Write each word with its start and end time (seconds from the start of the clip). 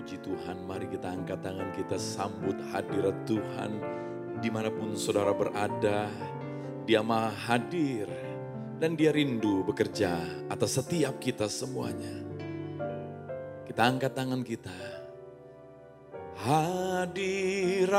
Puji 0.00 0.16
Tuhan, 0.24 0.64
mari 0.64 0.88
kita 0.88 1.12
angkat 1.12 1.44
tangan 1.44 1.76
kita 1.76 2.00
sambut 2.00 2.56
hadirat 2.72 3.12
Tuhan 3.28 3.84
di 4.40 4.48
mana 4.48 4.72
pun 4.72 4.96
saudara 4.96 5.36
berada. 5.36 6.08
Dia 6.88 7.04
maha 7.04 7.28
hadir 7.28 8.08
dan 8.80 8.96
dia 8.96 9.12
rindu 9.12 9.60
bekerja 9.60 10.16
atas 10.48 10.80
setiap 10.80 11.20
kita 11.20 11.52
semuanya. 11.52 12.16
Kita 13.68 13.92
angkat 13.92 14.16
tangan 14.16 14.40
kita. 14.40 14.72
Hadiratmu 16.48 17.92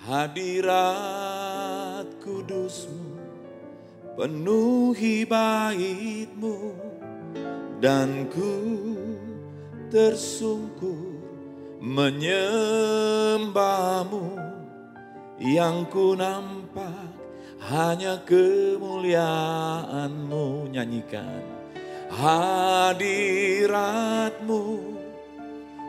Hadirat 0.00 0.88
kudusmu 2.24 3.09
penuhi 4.20 5.24
baitmu 5.24 6.76
dan 7.80 8.28
ku 8.28 8.52
tersungkur 9.88 11.16
menyembahmu. 11.80 14.36
Yang 15.40 15.88
ku 15.88 16.12
nampak 16.20 17.16
hanya 17.72 18.20
kemuliaanmu. 18.28 20.68
Nyanyikan 20.68 21.40
hadiratmu 22.12 22.92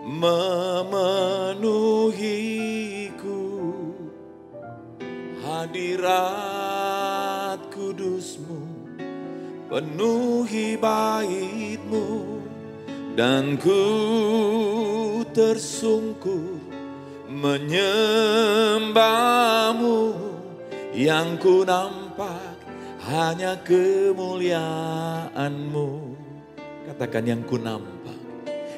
memenuhiku. 0.07 1.83
Hadirat 5.43 6.80
penuhi 9.71 10.75
baitmu 10.75 12.43
dan 13.15 13.55
ku 13.55 15.23
tersungkur 15.31 16.59
menyembahmu 17.31 20.11
yang 20.91 21.39
ku 21.39 21.63
nampak 21.63 22.59
hanya 23.07 23.55
kemuliaanmu. 23.63 25.87
Katakan 26.91 27.23
yang 27.23 27.39
ku 27.47 27.55
nampak. 27.55 28.19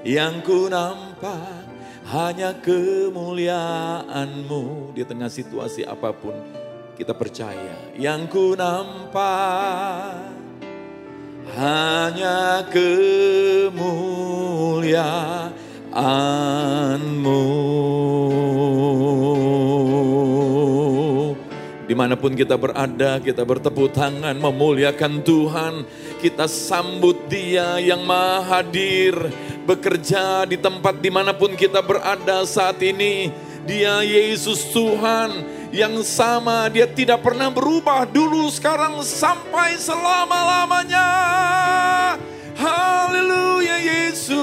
Yang 0.05 0.45
ku 0.45 0.69
nampak 0.69 1.65
hanya 2.13 2.53
kemuliaanmu. 2.61 4.93
Di 4.93 5.01
tengah 5.09 5.33
situasi 5.33 5.89
apa 5.89 6.13
pun 6.13 6.37
kita 6.93 7.17
percaya. 7.17 7.97
Yang 7.97 8.21
ku 8.29 8.53
nampak 8.53 10.42
hanya 11.53 12.65
kemuliaanmu. 12.73 13.81
Di 21.83 21.91
mana 21.93 22.17
pun 22.17 22.33
kita 22.33 22.57
berada, 22.57 23.21
kita 23.21 23.45
bertepuk 23.45 23.93
tangan 23.93 24.33
memuliakan 24.33 25.21
Tuhan. 25.21 25.85
Kita 26.17 26.49
sambut 26.49 27.29
dia 27.29 27.77
yang 27.77 28.01
maha 28.01 28.63
hadir, 28.63 29.13
bekerja 29.69 30.49
di 30.49 30.57
tempat 30.57 30.97
di 30.97 31.13
mana 31.13 31.37
pun 31.37 31.53
kita 31.53 31.85
berada 31.85 32.41
saat 32.49 32.81
ini. 32.81 33.29
Dia 33.69 34.01
Yesus 34.01 34.73
Tuhan 34.73 35.62
yang 35.73 36.05
sama, 36.05 36.69
dia 36.69 36.85
tidak 36.85 37.25
pernah 37.25 37.49
berubah 37.49 38.05
dulu, 38.05 38.45
sekarang, 38.53 39.01
sampai 39.01 39.73
selama-lamanya. 39.81 41.09
Haleluya 42.53 43.81
Yesus. 43.81 44.37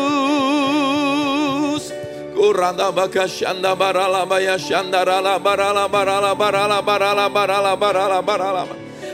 Kuranda 2.34 2.91
baka 2.91 3.31
shanda 3.31 3.78
barala 3.78 4.27
baya 4.27 4.59
shanda 4.59 5.06
rala 5.06 5.38
barala 5.38 5.87
barala 5.87 6.34
barala 6.34 6.82
barala 6.82 7.31
barala 7.31 7.78
barala 7.78 8.19
barala. 8.19 8.66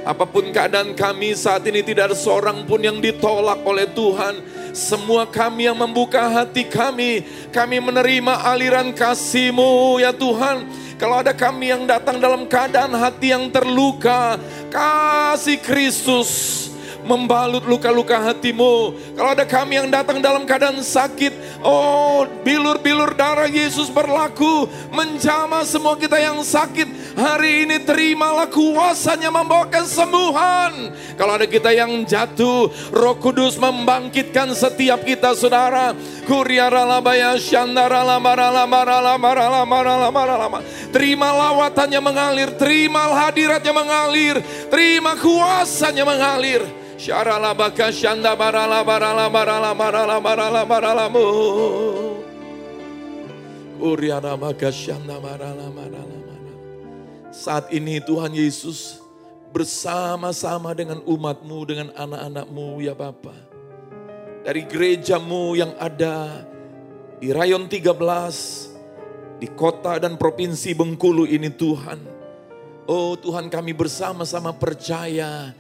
Apa 0.07 0.23
pun 0.23 0.55
keadaan 0.55 0.95
kami 0.95 1.35
saat 1.35 1.67
ini 1.67 1.83
tidak 1.83 2.15
ada 2.15 2.17
seorang 2.17 2.63
pun 2.65 2.79
yang 2.79 3.03
ditolak 3.03 3.61
oleh 3.67 3.91
Tuhan. 3.91 4.41
Semua 4.71 5.27
kami 5.27 5.67
yang 5.67 5.75
membuka 5.75 6.31
hati 6.31 6.63
kami, 6.63 7.27
kami 7.51 7.83
menerima 7.83 8.47
aliran 8.47 8.95
kasih-Mu 8.95 9.99
ya 9.99 10.15
Tuhan. 10.15 10.86
Kalau 10.97 11.21
ada 11.21 11.37
kami 11.37 11.69
yang 11.69 11.84
datang 11.84 12.17
dalam 12.17 12.49
keadaan 12.49 12.97
hati 12.97 13.29
yang 13.29 13.53
terluka, 13.53 14.41
kasih 14.73 15.61
Kristus 15.61 16.31
membalut 17.06 17.62
luka-luka 17.62 18.19
hatimu. 18.19 18.93
Kalau 19.15 19.31
ada 19.31 19.47
kami 19.47 19.78
yang 19.78 19.89
datang 19.89 20.19
dalam 20.19 20.43
keadaan 20.43 20.83
sakit, 20.83 21.62
oh 21.62 22.27
bilur-bilur 22.43 23.15
darah 23.15 23.47
Yesus 23.47 23.89
berlaku 23.89 24.67
menjamah 24.91 25.62
semua 25.62 25.95
kita 25.95 26.19
yang 26.19 26.43
sakit. 26.43 27.16
Hari 27.16 27.65
ini 27.65 27.81
terimalah 27.81 28.50
kuasanya 28.50 29.31
membawa 29.31 29.71
kesembuhan. 29.71 30.93
Kalau 31.16 31.33
ada 31.39 31.47
kita 31.49 31.72
yang 31.72 32.05
jatuh, 32.05 32.69
roh 32.93 33.16
kudus 33.16 33.56
membangkitkan 33.56 34.53
setiap 34.53 35.06
kita 35.06 35.33
saudara. 35.33 35.97
Terima 40.93 41.28
lawatannya 41.28 42.00
mengalir, 42.00 42.49
terima 42.56 43.03
hadiratnya 43.16 43.72
mengalir, 43.72 44.37
terima 44.69 45.12
kuasanya 45.16 46.05
mengalir. 46.05 46.62
Syarala 46.97 47.53
baka 47.53 47.93
syanda 47.93 48.33
barala 48.33 48.81
barala 48.81 49.29
barala 49.29 49.77
barala 49.77 50.17
barala 50.17 50.62
barala 50.65 51.05
mu. 51.12 51.27
Uriana 53.77 54.33
baka 54.41 54.73
syanda 54.73 55.21
barala 55.21 55.69
barala 55.69 56.17
barala. 56.25 56.55
Saat 57.29 57.69
ini 57.77 58.01
Tuhan 58.01 58.33
Yesus 58.33 59.05
bersama-sama 59.53 60.73
dengan 60.73 61.05
umatmu, 61.05 61.59
dengan 61.69 61.89
anak-anakmu 61.93 62.81
ya 62.81 62.97
Bapa. 62.97 63.37
Dari 64.49 64.65
gerejamu 64.65 65.53
yang 65.53 65.77
ada 65.77 66.49
di 67.21 67.28
rayon 67.28 67.69
13, 67.69 69.37
di 69.37 69.53
kota 69.53 70.01
dan 70.01 70.17
provinsi 70.17 70.73
Bengkulu 70.73 71.28
ini 71.28 71.53
Tuhan. 71.53 72.01
Oh 72.89 73.21
Tuhan 73.21 73.53
kami 73.53 73.77
bersama-sama 73.77 74.57
percaya 74.57 75.53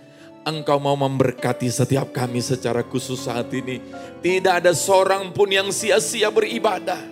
Engkau 0.46 0.78
mau 0.78 0.94
memberkati 0.94 1.66
setiap 1.66 2.14
kami 2.14 2.38
secara 2.38 2.86
khusus 2.86 3.26
saat 3.26 3.50
ini. 3.50 3.82
Tidak 4.22 4.62
ada 4.62 4.70
seorang 4.70 5.34
pun 5.34 5.50
yang 5.50 5.74
sia-sia 5.74 6.30
beribadah. 6.30 7.02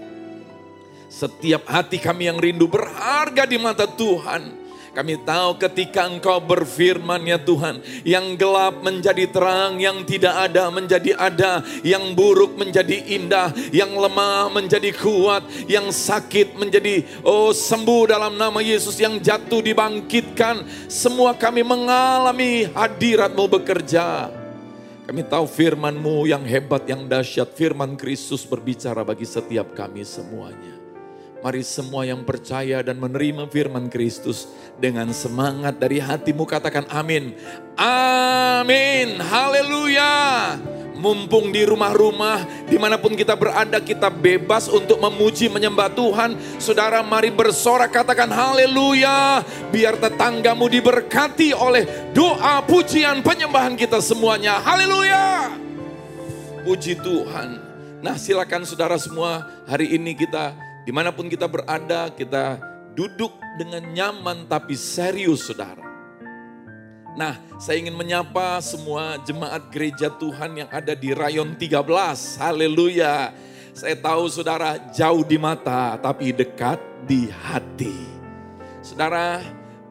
Setiap 1.11 1.67
hati 1.67 1.99
kami 1.99 2.31
yang 2.31 2.39
rindu 2.39 2.71
berharga 2.71 3.43
di 3.43 3.59
mata 3.59 3.91
Tuhan. 3.91 4.64
Kami 4.95 5.19
tahu 5.27 5.59
ketika 5.59 6.07
engkau 6.07 6.39
berfirman 6.39 7.19
ya 7.27 7.35
Tuhan, 7.35 7.83
yang 8.07 8.39
gelap 8.39 8.79
menjadi 8.79 9.27
terang, 9.27 9.83
yang 9.83 10.07
tidak 10.07 10.31
ada 10.31 10.71
menjadi 10.71 11.19
ada, 11.19 11.67
yang 11.83 12.15
buruk 12.15 12.55
menjadi 12.55 13.03
indah, 13.19 13.51
yang 13.75 13.91
lemah 13.91 14.55
menjadi 14.55 14.95
kuat, 14.95 15.43
yang 15.67 15.91
sakit 15.91 16.55
menjadi 16.55 17.03
oh 17.27 17.51
sembuh 17.51 18.15
dalam 18.15 18.39
nama 18.39 18.63
Yesus, 18.63 18.95
yang 19.03 19.19
jatuh 19.19 19.67
dibangkitkan. 19.67 20.63
Semua 20.87 21.35
kami 21.35 21.67
mengalami 21.67 22.71
hadiratmu 22.71 23.51
bekerja. 23.51 24.31
Kami 25.11 25.27
tahu 25.27 25.45
firmanmu 25.51 26.31
yang 26.31 26.47
hebat, 26.47 26.87
yang 26.87 27.05
dahsyat, 27.11 27.51
firman 27.53 27.99
Kristus 27.99 28.47
berbicara 28.47 29.03
bagi 29.03 29.27
setiap 29.27 29.75
kami 29.75 30.07
semuanya. 30.07 30.74
Mari 31.45 31.61
semua 31.61 32.09
yang 32.09 32.25
percaya 32.25 32.81
dan 32.81 32.97
menerima 32.97 33.45
firman 33.53 33.93
Kristus 33.93 34.49
dengan 34.81 35.13
semangat 35.13 35.77
dari 35.77 36.01
hatimu 36.01 36.49
katakan 36.49 36.89
amin. 36.89 37.37
Amin. 37.77 39.21
Haleluya. 39.21 40.57
Mumpung 40.97 41.53
di 41.53 41.69
rumah-rumah, 41.69 42.65
di 42.65 42.81
mana 42.81 42.97
pun 42.97 43.13
kita 43.13 43.37
berada, 43.37 43.77
kita 43.77 44.09
bebas 44.09 44.73
untuk 44.73 44.97
memuji, 44.97 45.53
menyembah 45.53 45.93
Tuhan. 45.93 46.33
Saudara, 46.57 47.05
mari 47.05 47.29
bersorak, 47.29 47.93
katakan 47.93 48.33
haleluya. 48.33 49.45
Biar 49.69 50.01
tetanggamu 50.01 50.65
diberkati 50.65 51.53
oleh 51.53 52.09
doa, 52.17 52.65
pujian, 52.65 53.21
penyembahan 53.21 53.77
kita 53.77 54.01
semuanya. 54.01 54.65
Haleluya. 54.65 55.53
Puji 56.65 56.97
Tuhan. 57.05 57.61
Nah 58.01 58.17
silakan 58.17 58.65
saudara 58.65 58.97
semua, 58.97 59.45
hari 59.69 59.93
ini 59.93 60.17
kita 60.17 60.64
Di 60.85 60.93
mana 60.93 61.11
pun 61.11 61.33
kita 61.33 61.49
berada, 61.49 62.13
kita 62.13 62.61
duduk 62.93 63.33
dengan 63.57 63.83
nyaman 63.91 64.45
tapi 64.45 64.77
serius 64.77 65.49
saudara. 65.49 65.83
Nah, 67.15 67.39
saya 67.63 67.79
ingin 67.79 67.95
menyapa 67.95 68.59
semua 68.59 69.17
jemaat 69.23 69.71
gereja 69.71 70.11
Tuhan 70.11 70.61
yang 70.61 70.69
ada 70.69 70.93
di 70.99 71.15
rayon 71.15 71.55
13. 71.57 72.37
Haleluya. 72.43 73.33
Saya 73.75 73.95
tahu 73.99 74.27
saudara 74.31 74.79
jauh 74.91 75.23
di 75.23 75.39
mata 75.39 75.95
tapi 75.99 76.35
dekat 76.35 76.79
di 77.07 77.31
hati. 77.31 77.95
Saudara, 78.83 79.41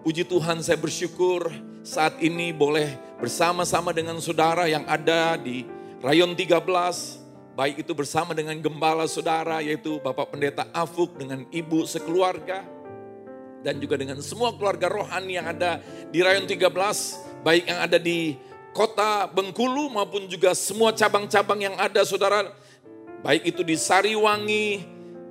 puji 0.03 0.27
Tuhan 0.27 0.59
saya 0.59 0.75
bersyukur 0.75 1.47
saat 1.79 2.19
ini 2.19 2.51
boleh 2.51 2.91
bersama-sama 3.23 3.95
dengan 3.95 4.19
saudara 4.19 4.67
yang 4.67 4.83
ada 4.83 5.39
di 5.39 5.63
Rayon 6.03 6.35
13, 6.35 7.22
baik 7.53 7.85
itu 7.85 7.93
bersama 7.93 8.33
dengan 8.33 8.57
gembala 8.57 9.05
saudara 9.05 9.61
yaitu 9.61 10.01
Bapak 10.01 10.33
Pendeta 10.33 10.65
Afuk 10.73 11.13
dengan 11.21 11.45
ibu 11.53 11.85
sekeluarga 11.85 12.65
dan 13.61 13.79
juga 13.79 13.95
dengan 13.95 14.19
semua 14.19 14.51
keluarga 14.57 14.91
rohani 14.91 15.39
yang 15.39 15.47
ada 15.47 15.79
di 16.11 16.19
Rayon 16.19 16.43
13, 16.49 16.67
baik 17.47 17.63
yang 17.63 17.79
ada 17.79 17.95
di 17.95 18.35
kota 18.75 19.29
Bengkulu 19.31 19.87
maupun 19.93 20.27
juga 20.27 20.51
semua 20.51 20.91
cabang-cabang 20.91 21.71
yang 21.71 21.75
ada 21.79 22.03
saudara, 22.03 22.51
baik 23.23 23.55
itu 23.55 23.63
di 23.63 23.79
Sariwangi, 23.79 24.83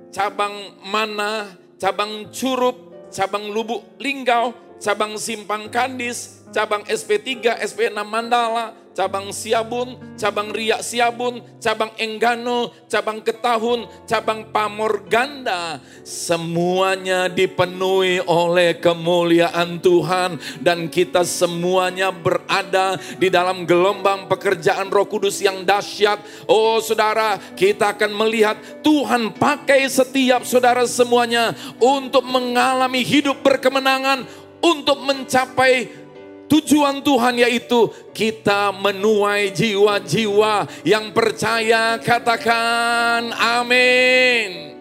cabang 0.09 0.81
Mana, 0.81 1.53
cabang 1.77 2.33
Curup, 2.33 3.07
cabang 3.13 3.53
Lubuk 3.53 3.85
Linggau, 4.01 4.57
cabang 4.81 5.13
Simpang 5.21 5.69
Kandis, 5.69 6.41
cabang 6.49 6.81
SP3, 6.89 7.61
SP6 7.69 8.01
Mandala, 8.01 8.73
cabang 8.93 9.33
Siabun, 9.33 9.97
cabang 10.15 10.53
Riak 10.53 10.85
Siabun, 10.85 11.41
cabang 11.57 11.91
Enggano, 11.97 12.71
cabang 12.85 13.19
Ketahun, 13.25 13.89
cabang 14.05 14.53
Pamor 14.53 15.09
Ganda. 15.09 15.81
Semuanya 16.05 17.27
dipenuhi 17.27 18.21
oleh 18.23 18.77
kemuliaan 18.77 19.81
Tuhan 19.81 20.37
dan 20.61 20.87
kita 20.87 21.25
semuanya 21.25 22.13
berada 22.13 23.01
di 23.17 23.27
dalam 23.33 23.65
gelombang 23.65 24.29
pekerjaan 24.29 24.93
Roh 24.93 25.09
Kudus 25.09 25.41
yang 25.41 25.65
dahsyat. 25.65 26.21
Oh 26.45 26.77
saudara, 26.79 27.41
kita 27.57 27.97
akan 27.97 28.13
melihat 28.13 28.55
Tuhan 28.85 29.33
pakai 29.33 29.89
setiap 29.89 30.45
saudara 30.45 30.85
semuanya 30.85 31.57
untuk 31.81 32.21
mengalami 32.23 33.01
hidup 33.01 33.41
berkemenangan, 33.41 34.23
untuk 34.61 35.01
mencapai 35.01 36.02
Tujuan 36.51 37.01
Tuhan 37.01 37.39
yaitu 37.39 37.89
kita 38.11 38.75
menuai 38.75 39.49
jiwa-jiwa 39.55 40.67
yang 40.85 41.09
percaya 41.15 41.97
katakan 41.97 43.31
amin. 43.33 44.77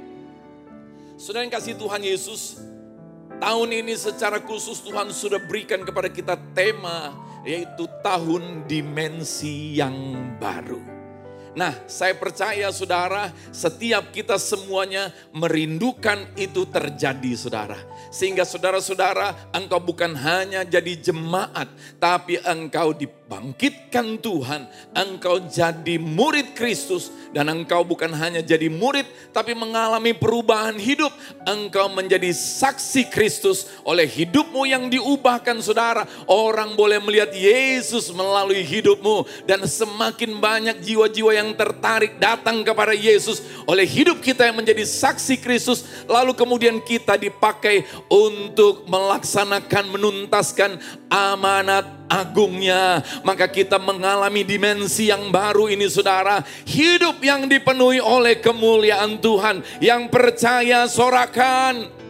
Saudara 1.16 1.46
yang 1.46 1.54
kasih 1.54 1.78
Tuhan 1.78 2.02
Yesus, 2.02 2.58
tahun 3.38 3.68
ini 3.72 3.94
secara 3.94 4.42
khusus 4.42 4.82
Tuhan 4.82 5.14
sudah 5.14 5.38
berikan 5.46 5.86
kepada 5.86 6.10
kita 6.10 6.34
tema 6.50 7.14
yaitu 7.46 7.86
tahun 8.02 8.66
dimensi 8.66 9.78
yang 9.78 9.94
baru. 10.42 11.01
Nah, 11.52 11.76
saya 11.84 12.16
percaya 12.16 12.72
saudara, 12.72 13.28
setiap 13.52 14.08
kita 14.08 14.40
semuanya 14.40 15.12
merindukan 15.37 16.25
itu 16.32 16.64
terjadi 16.64 17.32
saudara. 17.37 17.76
Sehingga 18.08 18.49
saudara-saudara, 18.49 19.52
engkau 19.52 19.76
bukan 19.76 20.16
hanya 20.16 20.64
jadi 20.64 20.96
jemaat, 20.96 21.69
tapi 22.00 22.40
engkau 22.40 22.96
dibangkitkan 23.32 24.20
Tuhan. 24.20 24.69
Engkau 24.93 25.40
jadi 25.49 25.96
murid 25.96 26.52
Kristus 26.52 27.08
dan 27.32 27.49
engkau 27.49 27.81
bukan 27.81 28.12
hanya 28.12 28.44
jadi 28.44 28.69
murid, 28.69 29.08
tapi 29.32 29.56
mengalami 29.56 30.12
perubahan 30.12 30.76
hidup. 30.76 31.08
Engkau 31.49 31.88
menjadi 31.88 32.29
saksi 32.29 33.08
Kristus 33.08 33.73
oleh 33.88 34.05
hidupmu 34.05 34.69
yang 34.69 34.93
diubahkan 34.93 35.64
saudara. 35.64 36.05
Orang 36.29 36.76
boleh 36.76 37.00
melihat 37.00 37.32
Yesus 37.32 38.12
melalui 38.12 38.61
hidupmu 38.61 39.49
dan 39.49 39.64
semakin 39.64 40.37
banyak 40.37 40.84
jiwa-jiwa 40.84 41.32
yang 41.32 41.56
tertarik 41.56 42.20
datang 42.20 42.61
kepada 42.61 42.93
Yesus 42.93 43.40
oleh 43.64 43.88
hidup 43.88 44.20
kita 44.20 44.44
yang 44.44 44.61
menjadi 44.61 44.84
saksi 44.84 45.40
Kristus, 45.40 46.05
lalu 46.05 46.37
kemudian 46.37 46.84
kita 46.84 47.17
dipakai 47.17 47.88
untuk 48.12 48.84
melaksanakan, 48.84 49.88
menuntaskan 49.88 50.76
amanat 51.08 52.01
agungnya. 52.12 53.00
Maka 53.24 53.48
kita 53.48 53.80
mengalami 53.80 54.44
dimensi 54.44 55.08
yang 55.08 55.32
baru 55.32 55.72
ini 55.72 55.88
saudara. 55.88 56.44
Hidup 56.68 57.24
yang 57.24 57.48
dipenuhi 57.48 58.04
oleh 58.04 58.36
kemuliaan 58.36 59.16
Tuhan. 59.16 59.64
Yang 59.80 60.02
percaya 60.12 60.84
sorakan. 60.84 62.02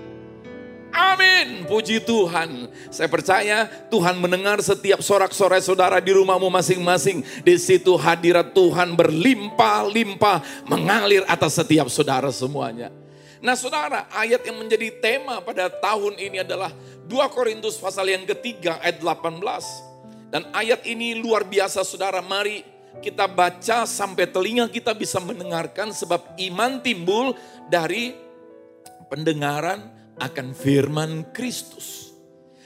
Amin. 0.92 1.64
Puji 1.64 2.04
Tuhan. 2.04 2.68
Saya 2.92 3.08
percaya 3.08 3.64
Tuhan 3.88 4.20
mendengar 4.20 4.60
setiap 4.60 5.00
sorak-sorai 5.00 5.64
saudara 5.64 5.96
di 6.04 6.12
rumahmu 6.12 6.52
masing-masing. 6.52 7.24
Di 7.40 7.56
situ 7.56 7.96
hadirat 7.96 8.52
Tuhan 8.52 8.92
berlimpah-limpah 8.92 10.68
mengalir 10.68 11.24
atas 11.24 11.56
setiap 11.56 11.88
saudara 11.88 12.28
semuanya. 12.28 12.92
Nah 13.42 13.58
saudara, 13.58 14.06
ayat 14.14 14.44
yang 14.46 14.60
menjadi 14.60 14.92
tema 15.02 15.42
pada 15.42 15.66
tahun 15.66 16.14
ini 16.14 16.46
adalah 16.46 16.70
2 17.10 17.34
Korintus 17.34 17.74
pasal 17.74 18.06
yang 18.12 18.22
ketiga 18.28 18.78
ayat 18.78 19.02
18. 19.02 19.91
Dan 20.32 20.48
ayat 20.56 20.88
ini 20.88 21.12
luar 21.12 21.44
biasa 21.44 21.84
saudara, 21.84 22.24
mari 22.24 22.64
kita 23.04 23.28
baca 23.28 23.84
sampai 23.84 24.24
telinga 24.32 24.64
kita 24.72 24.96
bisa 24.96 25.20
mendengarkan 25.20 25.92
sebab 25.92 26.40
iman 26.40 26.80
timbul 26.80 27.36
dari 27.68 28.16
pendengaran 29.12 29.92
akan 30.16 30.56
firman 30.56 31.28
Kristus. 31.36 32.16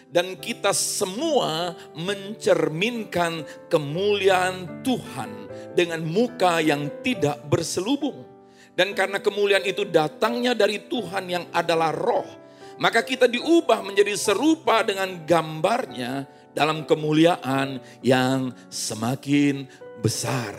Dan 0.06 0.38
kita 0.38 0.70
semua 0.70 1.74
mencerminkan 1.98 3.42
kemuliaan 3.66 4.86
Tuhan 4.86 5.50
dengan 5.74 6.06
muka 6.06 6.62
yang 6.62 7.02
tidak 7.02 7.42
berselubung. 7.50 8.22
Dan 8.78 8.94
karena 8.94 9.19
kemuliaan 9.19 9.66
itu 9.66 9.82
datangnya 9.82 10.54
dari 10.54 10.86
Tuhan 10.86 11.26
yang 11.26 11.44
adalah 11.50 11.90
roh, 11.90 12.28
maka 12.78 13.02
kita 13.02 13.26
diubah 13.26 13.82
menjadi 13.82 14.14
serupa 14.14 14.86
dengan 14.86 15.26
gambarnya 15.26 16.28
dalam 16.56 16.88
kemuliaan 16.88 17.76
yang 18.00 18.56
semakin 18.73 19.69
besar. 20.00 20.56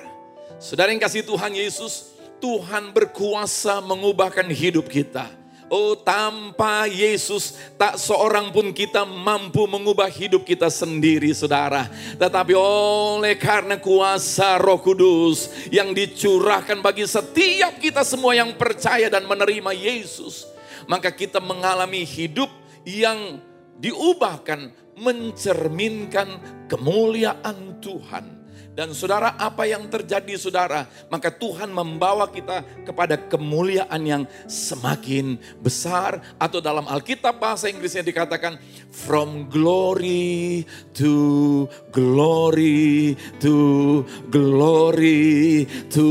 Saudara 0.61 0.93
yang 0.93 1.01
kasih 1.01 1.25
Tuhan 1.25 1.57
Yesus, 1.57 2.13
Tuhan 2.37 2.93
berkuasa 2.93 3.81
mengubahkan 3.81 4.45
hidup 4.53 4.85
kita 4.85 5.25
Oh 5.67 5.99
tanpa 5.99 6.87
Yesus 6.87 7.59
tak 7.75 7.99
seorang 7.99 8.55
pun 8.55 8.71
kita 8.71 9.03
mampu 9.03 9.67
mengubah 9.67 10.07
hidup 10.07 10.47
kita 10.47 10.71
sendiri 10.71 11.35
saudara. 11.35 11.91
Tetapi 12.15 12.55
oleh 12.55 13.35
karena 13.35 13.75
kuasa 13.75 14.55
roh 14.63 14.79
kudus 14.79 15.67
yang 15.67 15.91
dicurahkan 15.91 16.79
bagi 16.79 17.03
setiap 17.03 17.83
kita 17.83 18.07
semua 18.07 18.31
yang 18.31 18.55
percaya 18.55 19.11
dan 19.11 19.27
menerima 19.27 19.75
Yesus. 19.75 20.47
Maka 20.87 21.11
kita 21.11 21.43
mengalami 21.43 22.07
hidup 22.07 22.47
yang 22.87 23.43
diubahkan 23.75 24.71
mencerminkan 24.97 26.27
kemuliaan 26.65 27.77
Tuhan. 27.79 28.37
Dan 28.77 28.93
saudara 28.93 29.33
apa 29.41 29.65
yang 29.65 29.89
terjadi 29.89 30.37
saudara? 30.37 30.85
Maka 31.09 31.33
Tuhan 31.33 31.73
membawa 31.73 32.29
kita 32.29 32.61
kepada 32.85 33.17
kemuliaan 33.17 33.97
yang 34.05 34.23
semakin 34.45 35.41
besar. 35.57 36.21
Atau 36.37 36.61
dalam 36.61 36.85
Alkitab 36.85 37.41
bahasa 37.41 37.73
Inggrisnya 37.73 38.05
dikatakan 38.05 38.61
from 38.93 39.49
glory 39.49 40.61
to 40.93 41.65
glory 41.89 43.17
to 43.41 44.05
glory 44.29 45.65
to 45.89 46.09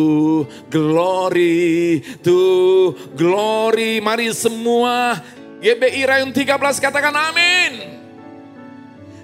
glory 0.66 2.02
to 2.26 2.38
glory. 3.14 4.02
Mari 4.02 4.34
semua 4.34 5.22
GBI 5.62 6.02
Rayun 6.02 6.34
13 6.34 6.50
katakan 6.82 7.14
amin. 7.14 8.05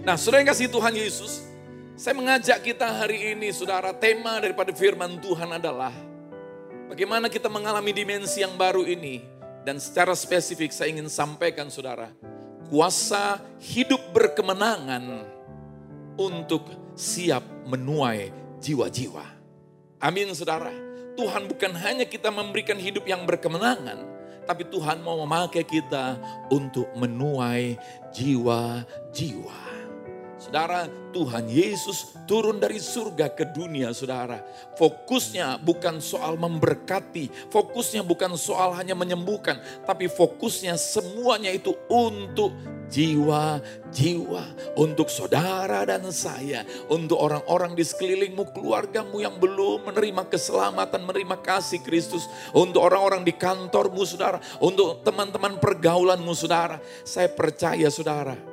Nah 0.03 0.19
saudara 0.19 0.43
yang 0.43 0.51
kasih 0.51 0.67
Tuhan 0.67 0.95
Yesus. 0.99 1.47
Saya 1.95 2.19
mengajak 2.19 2.59
kita 2.67 2.91
hari 2.91 3.39
ini, 3.39 3.55
saudara, 3.55 3.95
tema 3.95 4.43
daripada 4.43 4.75
firman 4.75 5.23
Tuhan 5.23 5.47
adalah 5.55 5.95
bagaimana 6.91 7.31
kita 7.31 7.47
mengalami 7.47 7.95
dimensi 7.95 8.43
yang 8.43 8.59
baru 8.59 8.83
ini. 8.83 9.23
Dan 9.63 9.79
secara 9.79 10.11
spesifik 10.19 10.75
saya 10.75 10.91
ingin 10.91 11.07
sampaikan, 11.07 11.71
saudara, 11.71 12.11
kuasa 12.67 13.39
hidup 13.63 14.11
berkemenangan 14.11 15.23
untuk 16.19 16.67
siap 16.99 17.47
menuai 17.71 18.35
jiwa-jiwa. 18.59 19.23
Amin, 20.03 20.35
saudara. 20.35 20.75
Tuhan 21.15 21.47
bukan 21.47 21.79
hanya 21.79 22.03
kita 22.03 22.35
memberikan 22.35 22.75
hidup 22.75 23.07
yang 23.07 23.23
berkemenangan, 23.23 24.03
tapi 24.51 24.67
Tuhan 24.67 24.99
mau 25.07 25.23
memakai 25.23 25.63
kita 25.63 26.19
untuk 26.51 26.91
menuai 26.99 27.79
jiwa-jiwa. 28.11 29.72
Saudara, 30.43 30.91
Tuhan 31.15 31.47
Yesus 31.47 32.19
turun 32.27 32.59
dari 32.59 32.83
surga 32.83 33.31
ke 33.31 33.47
dunia, 33.55 33.95
saudara. 33.95 34.43
Fokusnya 34.75 35.63
bukan 35.63 36.03
soal 36.03 36.35
memberkati, 36.35 37.31
fokusnya 37.47 38.03
bukan 38.03 38.35
soal 38.35 38.75
hanya 38.75 38.99
menyembuhkan, 38.99 39.63
tapi 39.87 40.11
fokusnya 40.11 40.75
semuanya 40.75 41.55
itu 41.55 41.79
untuk 41.87 42.51
jiwa-jiwa, 42.91 44.75
untuk 44.75 45.07
saudara 45.07 45.87
dan 45.87 46.11
saya, 46.11 46.67
untuk 46.91 47.23
orang-orang 47.23 47.79
di 47.79 47.87
sekelilingmu, 47.87 48.51
keluargamu 48.51 49.23
yang 49.23 49.39
belum 49.39 49.95
menerima 49.95 50.27
keselamatan, 50.27 51.07
menerima 51.07 51.39
kasih 51.39 51.87
Kristus, 51.87 52.27
untuk 52.51 52.83
orang-orang 52.83 53.23
di 53.23 53.31
kantormu, 53.31 54.03
saudara, 54.03 54.43
untuk 54.59 55.07
teman-teman 55.07 55.63
pergaulanmu, 55.63 56.35
saudara. 56.35 56.83
Saya 57.07 57.31
percaya, 57.31 57.87
saudara 57.87 58.52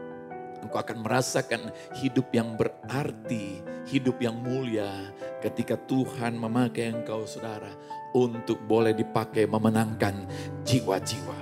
Engkau 0.59 0.79
akan 0.79 1.01
merasakan 1.01 1.71
hidup 1.99 2.29
yang 2.35 2.59
berarti, 2.59 3.63
hidup 3.87 4.19
yang 4.19 4.37
mulia 4.37 4.91
ketika 5.39 5.79
Tuhan 5.79 6.35
memakai 6.35 6.91
engkau 6.91 7.23
saudara 7.23 7.71
untuk 8.11 8.59
boleh 8.67 8.91
dipakai 8.91 9.47
memenangkan 9.47 10.27
jiwa-jiwa. 10.67 11.37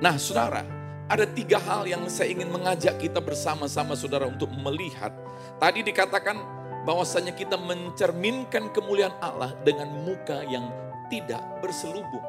Nah 0.00 0.16
saudara, 0.16 0.64
ada 1.10 1.26
tiga 1.26 1.58
hal 1.58 1.90
yang 1.90 2.06
saya 2.06 2.30
ingin 2.30 2.48
mengajak 2.48 2.96
kita 3.02 3.18
bersama-sama 3.18 3.98
saudara 3.98 4.30
untuk 4.30 4.48
melihat. 4.54 5.10
Tadi 5.58 5.82
dikatakan 5.82 6.38
bahwasanya 6.86 7.34
kita 7.34 7.58
mencerminkan 7.58 8.70
kemuliaan 8.70 9.12
Allah 9.20 9.52
dengan 9.66 9.90
muka 10.06 10.46
yang 10.46 10.70
tidak 11.10 11.42
berselubung. 11.58 12.22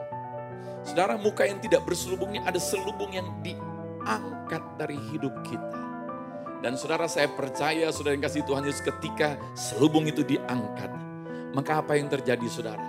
Saudara, 0.81 1.13
muka 1.13 1.45
yang 1.45 1.61
tidak 1.61 1.85
berselubungnya 1.85 2.41
ada 2.41 2.57
selubung 2.57 3.13
yang 3.13 3.29
diangkat 3.45 4.63
dari 4.81 4.97
hidup 5.13 5.31
kita. 5.45 5.90
Dan 6.61 6.77
saudara 6.77 7.09
saya 7.09 7.25
percaya 7.25 7.89
saudara 7.89 8.13
yang 8.13 8.21
kasih 8.21 8.45
Tuhan 8.45 8.61
Yesus 8.61 8.85
ketika 8.85 9.33
selubung 9.57 10.05
itu 10.05 10.21
diangkat. 10.21 10.93
Maka 11.57 11.81
apa 11.81 11.97
yang 11.97 12.05
terjadi 12.05 12.45
saudara? 12.45 12.85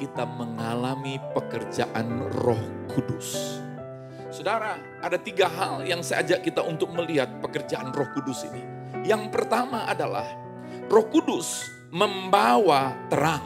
Kita 0.00 0.24
mengalami 0.24 1.20
pekerjaan 1.36 2.32
roh 2.40 2.88
kudus. 2.88 3.60
Saudara, 4.32 4.80
ada 5.04 5.20
tiga 5.20 5.52
hal 5.52 5.84
yang 5.84 6.00
saya 6.00 6.24
ajak 6.24 6.48
kita 6.48 6.64
untuk 6.64 6.96
melihat 6.96 7.28
pekerjaan 7.44 7.92
roh 7.92 8.08
kudus 8.16 8.48
ini. 8.48 8.64
Yang 9.04 9.28
pertama 9.28 9.84
adalah 9.84 10.24
roh 10.88 11.04
kudus 11.12 11.68
membawa 11.92 12.96
terang. 13.12 13.44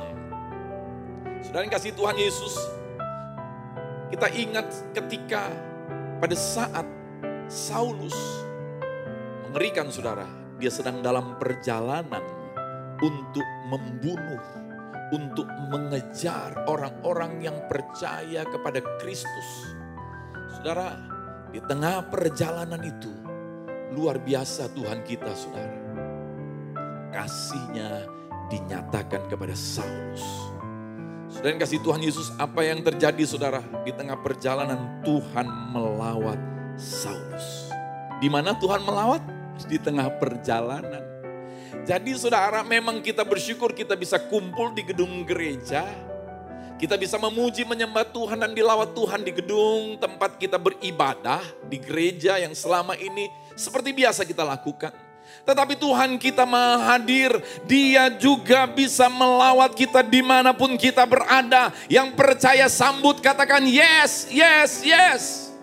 Saudara 1.42 1.66
yang 1.66 1.74
kasih 1.74 1.98
Tuhan 1.98 2.14
Yesus, 2.14 2.54
kita 4.14 4.30
ingat 4.30 4.70
ketika 4.94 5.50
pada 6.22 6.36
saat 6.38 6.86
Saulus 7.50 8.43
mengerikan 9.54 9.86
saudara, 9.86 10.26
dia 10.58 10.66
sedang 10.66 10.98
dalam 10.98 11.38
perjalanan 11.38 12.26
untuk 12.98 13.46
membunuh, 13.70 14.42
untuk 15.14 15.46
mengejar 15.70 16.66
orang-orang 16.66 17.38
yang 17.38 17.54
percaya 17.70 18.42
kepada 18.42 18.82
Kristus. 18.98 19.78
Saudara, 20.58 20.98
di 21.54 21.62
tengah 21.70 22.02
perjalanan 22.10 22.82
itu, 22.82 23.14
luar 23.94 24.18
biasa 24.18 24.74
Tuhan 24.74 25.06
kita 25.06 25.30
saudara. 25.38 25.78
Kasihnya 27.14 28.10
dinyatakan 28.50 29.30
kepada 29.30 29.54
Saulus. 29.54 30.50
Saudara 31.30 31.62
kasih 31.62 31.78
Tuhan 31.78 32.02
Yesus, 32.02 32.34
apa 32.42 32.66
yang 32.66 32.82
terjadi 32.82 33.22
saudara? 33.22 33.62
Di 33.86 33.94
tengah 33.94 34.18
perjalanan 34.18 34.98
Tuhan 35.06 35.46
melawat 35.70 36.42
Saulus. 36.74 37.70
Di 38.18 38.26
mana 38.26 38.58
Tuhan 38.58 38.82
melawat? 38.82 39.33
Di 39.62 39.78
tengah 39.78 40.10
perjalanan. 40.18 41.02
Jadi 41.84 42.16
saudara 42.16 42.64
memang 42.64 43.04
kita 43.04 43.22
bersyukur 43.22 43.76
kita 43.76 43.92
bisa 43.94 44.16
kumpul 44.16 44.72
di 44.72 44.82
gedung 44.86 45.22
gereja. 45.22 45.84
Kita 46.74 46.98
bisa 46.98 47.16
memuji 47.22 47.62
menyembah 47.62 48.08
Tuhan 48.10 48.40
dan 48.40 48.50
dilawat 48.50 48.92
Tuhan 48.98 49.22
di 49.22 49.30
gedung 49.30 50.00
tempat 50.00 50.36
kita 50.40 50.58
beribadah. 50.58 51.44
Di 51.70 51.78
gereja 51.78 52.40
yang 52.40 52.52
selama 52.56 52.98
ini 52.98 53.30
seperti 53.54 53.94
biasa 53.94 54.26
kita 54.26 54.42
lakukan. 54.42 54.90
Tetapi 55.44 55.76
Tuhan 55.76 56.16
kita 56.16 56.48
mahadir, 56.48 57.36
dia 57.68 58.08
juga 58.16 58.64
bisa 58.64 59.08
melawat 59.12 59.76
kita 59.76 60.00
di 60.00 60.24
mana 60.24 60.56
pun 60.56 60.76
kita 60.76 61.04
berada. 61.04 61.68
Yang 61.88 62.16
percaya 62.16 62.66
sambut 62.68 63.20
katakan 63.20 63.64
yes, 63.68 64.28
yes, 64.32 64.80
yes. 64.80 65.53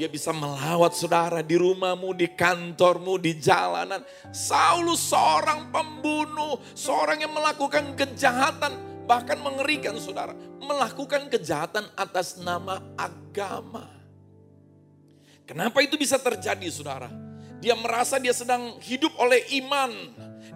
Dia 0.00 0.08
bisa 0.08 0.32
melawat 0.32 0.96
saudara 0.96 1.44
di 1.44 1.60
rumahmu, 1.60 2.16
di 2.16 2.32
kantormu, 2.32 3.20
di 3.20 3.36
jalanan. 3.36 4.00
Saulus 4.32 5.12
seorang 5.12 5.68
pembunuh, 5.68 6.56
seorang 6.72 7.20
yang 7.20 7.36
melakukan 7.36 7.92
kejahatan, 7.92 9.04
bahkan 9.04 9.36
mengerikan 9.44 10.00
saudara. 10.00 10.32
Melakukan 10.56 11.28
kejahatan 11.28 11.84
atas 12.00 12.40
nama 12.40 12.80
agama. 12.96 13.92
Kenapa 15.44 15.84
itu 15.84 16.00
bisa 16.00 16.16
terjadi 16.16 16.64
saudara? 16.72 17.12
Dia 17.60 17.76
merasa 17.76 18.16
dia 18.16 18.32
sedang 18.32 18.80
hidup 18.80 19.12
oleh 19.20 19.44
iman. 19.60 19.92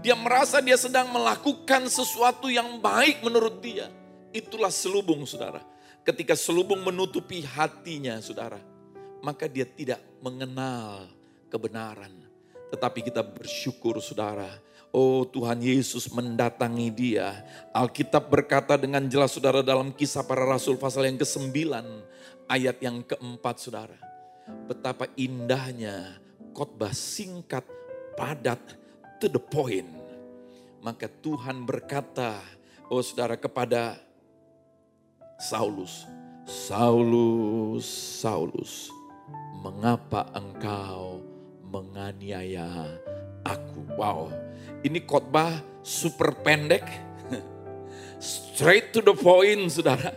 Dia 0.01 0.17
merasa 0.17 0.65
dia 0.65 0.81
sedang 0.81 1.13
melakukan 1.13 1.85
sesuatu 1.93 2.49
yang 2.49 2.81
baik 2.81 3.21
menurut 3.21 3.61
dia. 3.61 3.93
Itulah 4.33 4.73
selubung 4.73 5.29
saudara. 5.29 5.61
Ketika 6.01 6.33
selubung 6.33 6.81
menutupi 6.81 7.45
hatinya 7.45 8.17
saudara 8.25 8.73
maka 9.25 9.49
dia 9.49 9.65
tidak 9.65 10.05
mengenal 10.21 11.09
kebenaran. 11.49 12.13
Tetapi 12.69 13.09
kita 13.09 13.25
bersyukur 13.25 13.97
saudara, 14.05 14.53
oh 14.93 15.25
Tuhan 15.25 15.65
Yesus 15.65 16.13
mendatangi 16.13 16.93
dia. 16.93 17.41
Alkitab 17.73 18.29
berkata 18.29 18.77
dengan 18.77 19.09
jelas 19.09 19.33
saudara 19.33 19.65
dalam 19.65 19.91
kisah 19.97 20.23
para 20.23 20.45
rasul 20.45 20.77
pasal 20.77 21.09
yang 21.09 21.17
ke-9 21.17 21.57
ayat 22.47 22.77
yang 22.85 23.01
keempat 23.01 23.57
saudara. 23.57 23.97
Betapa 24.69 25.09
indahnya 25.17 26.21
khotbah 26.53 26.93
singkat, 26.93 27.65
padat, 28.15 28.61
to 29.19 29.27
the 29.27 29.41
point. 29.41 29.89
Maka 30.85 31.09
Tuhan 31.09 31.65
berkata, 31.65 32.39
oh 32.93 33.01
saudara 33.01 33.41
kepada 33.41 33.97
Saulus, 35.41 36.07
Saulus, 36.47 37.89
Saulus, 38.21 38.94
mengapa 39.65 40.29
engkau 40.37 41.25
menganiaya 41.65 42.69
aku? 43.41 43.81
Wow, 43.97 44.29
ini 44.85 45.01
khotbah 45.09 45.65
super 45.81 46.37
pendek, 46.37 46.85
straight 48.21 48.93
to 48.93 49.01
the 49.01 49.17
point 49.17 49.73
saudara. 49.73 50.13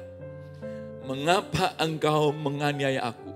Mengapa 1.08 1.80
engkau 1.80 2.36
menganiaya 2.36 3.16
aku? 3.16 3.32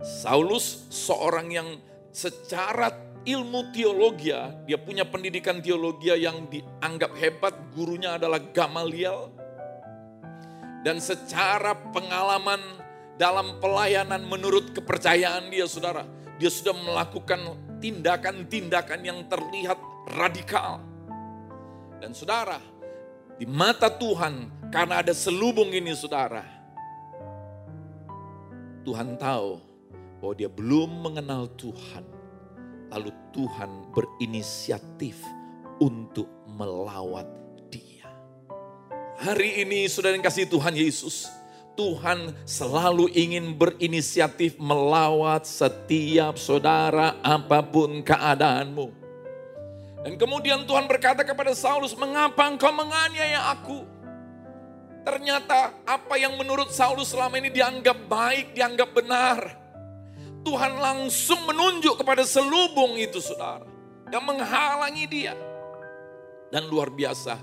Saulus 0.00 0.88
seorang 0.88 1.52
yang 1.52 1.68
secara 2.08 2.88
ilmu 3.28 3.68
teologi, 3.76 4.32
dia 4.64 4.80
punya 4.80 5.04
pendidikan 5.04 5.60
teologi 5.60 6.08
yang 6.16 6.48
dianggap 6.48 7.12
hebat, 7.20 7.52
gurunya 7.76 8.16
adalah 8.16 8.40
Gamaliel. 8.40 9.28
Dan 10.84 11.00
secara 11.00 11.76
pengalaman 11.92 12.83
dalam 13.14 13.62
pelayanan 13.62 14.22
menurut 14.26 14.74
kepercayaan 14.74 15.50
dia 15.50 15.66
saudara. 15.70 16.02
Dia 16.34 16.50
sudah 16.50 16.74
melakukan 16.74 17.38
tindakan-tindakan 17.78 19.00
yang 19.06 19.18
terlihat 19.30 19.78
radikal. 20.18 20.82
Dan 22.02 22.10
saudara, 22.10 22.58
di 23.38 23.46
mata 23.46 23.86
Tuhan 23.86 24.66
karena 24.74 25.00
ada 25.00 25.14
selubung 25.14 25.70
ini 25.70 25.94
saudara. 25.94 26.42
Tuhan 28.84 29.16
tahu 29.16 29.62
bahwa 30.20 30.34
dia 30.34 30.50
belum 30.50 30.90
mengenal 31.06 31.48
Tuhan. 31.54 32.04
Lalu 32.92 33.10
Tuhan 33.32 33.90
berinisiatif 33.90 35.18
untuk 35.82 36.28
melawat 36.46 37.26
dia. 37.70 38.06
Hari 39.18 39.66
ini 39.66 39.88
saudara 39.88 40.14
yang 40.14 40.22
kasih 40.22 40.46
Tuhan 40.46 40.74
Yesus, 40.76 41.26
Tuhan 41.74 42.30
selalu 42.46 43.10
ingin 43.10 43.58
berinisiatif 43.58 44.54
melawat 44.62 45.42
setiap 45.42 46.38
saudara 46.38 47.18
apa 47.18 47.66
pun 47.66 47.98
keadaanmu. 48.02 49.02
Dan 50.06 50.14
kemudian 50.14 50.62
Tuhan 50.68 50.86
berkata 50.86 51.26
kepada 51.26 51.50
Saulus, 51.56 51.96
mengapa 51.98 52.46
engkau 52.46 52.70
menganiaya 52.70 53.50
aku? 53.50 53.82
Ternyata 55.02 55.84
apa 55.84 56.14
yang 56.16 56.38
menurut 56.38 56.70
Saulus 56.70 57.10
selama 57.10 57.40
ini 57.40 57.50
dianggap 57.50 58.06
baik, 58.06 58.54
dianggap 58.54 58.94
benar. 58.94 59.38
Tuhan 60.44 60.76
langsung 60.76 61.48
menunjuk 61.48 62.04
kepada 62.04 62.22
selubung 62.22 63.00
itu 63.00 63.18
saudara. 63.18 63.64
Yang 64.12 64.24
menghalangi 64.28 65.04
dia. 65.08 65.34
Dan 66.52 66.68
luar 66.68 66.92
biasa, 66.92 67.40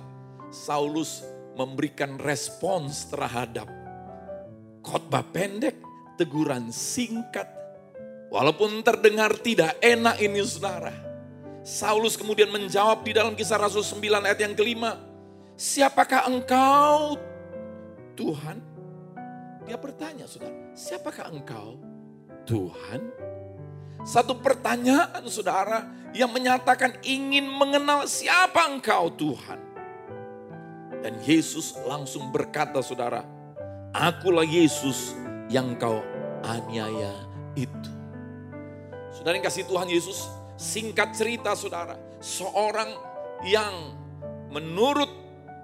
Saulus 0.53 1.25
memberikan 1.57 2.21
respons 2.21 3.09
terhadap 3.09 3.80
khotbah 4.81 5.25
pendek, 5.25 5.77
teguran 6.17 6.69
singkat. 6.73 7.47
Walaupun 8.31 8.79
terdengar 8.81 9.35
tidak 9.39 9.75
enak 9.83 10.17
ini 10.23 10.39
saudara. 10.45 10.93
Saulus 11.61 12.17
kemudian 12.17 12.49
menjawab 12.49 13.05
di 13.05 13.13
dalam 13.13 13.37
kisah 13.37 13.59
Rasul 13.61 13.85
9 13.85 14.01
ayat 14.25 14.39
yang 14.41 14.55
kelima. 14.57 14.97
Siapakah 15.53 16.25
engkau 16.25 17.19
Tuhan? 18.17 18.57
Dia 19.67 19.77
bertanya 19.77 20.25
saudara, 20.25 20.73
siapakah 20.73 21.29
engkau 21.29 21.77
Tuhan? 22.49 23.13
Satu 24.01 24.41
pertanyaan 24.41 25.21
saudara 25.29 25.85
yang 26.17 26.33
menyatakan 26.33 26.97
ingin 27.05 27.45
mengenal 27.45 28.09
siapa 28.09 28.65
engkau 28.65 29.13
Tuhan. 29.13 29.59
Dan 31.01 31.17
Yesus 31.21 31.77
langsung 31.85 32.33
berkata 32.33 32.81
saudara, 32.81 33.21
Akulah 33.91 34.47
Yesus 34.47 35.11
yang 35.51 35.75
kau 35.75 35.99
aniaya 36.47 37.11
itu. 37.59 37.91
Saudara 39.11 39.35
yang 39.35 39.45
kasih 39.45 39.67
Tuhan 39.67 39.91
Yesus, 39.91 40.31
Singkat 40.61 41.17
cerita 41.17 41.57
saudara, 41.57 41.97
seorang 42.21 42.93
yang 43.49 43.97
menurut 44.53 45.09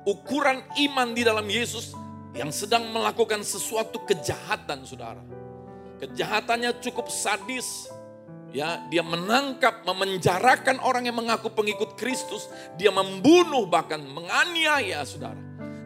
ukuran 0.09 0.65
iman 0.89 1.13
di 1.13 1.21
dalam 1.21 1.45
Yesus 1.45 1.93
yang 2.33 2.49
sedang 2.49 2.89
melakukan 2.89 3.45
sesuatu 3.45 4.01
kejahatan 4.09 4.81
saudara. 4.89 5.21
Kejahatannya 6.01 6.81
cukup 6.81 7.13
sadis, 7.13 7.93
ya 8.49 8.81
dia 8.89 9.05
menangkap 9.05 9.85
memenjarakan 9.85 10.81
orang 10.81 11.05
yang 11.05 11.17
mengaku 11.21 11.53
pengikut 11.53 11.93
Kristus 11.93 12.49
dia 12.73 12.89
membunuh 12.89 13.69
bahkan 13.69 14.01
menganiaya 14.01 15.05
saudara 15.05 15.37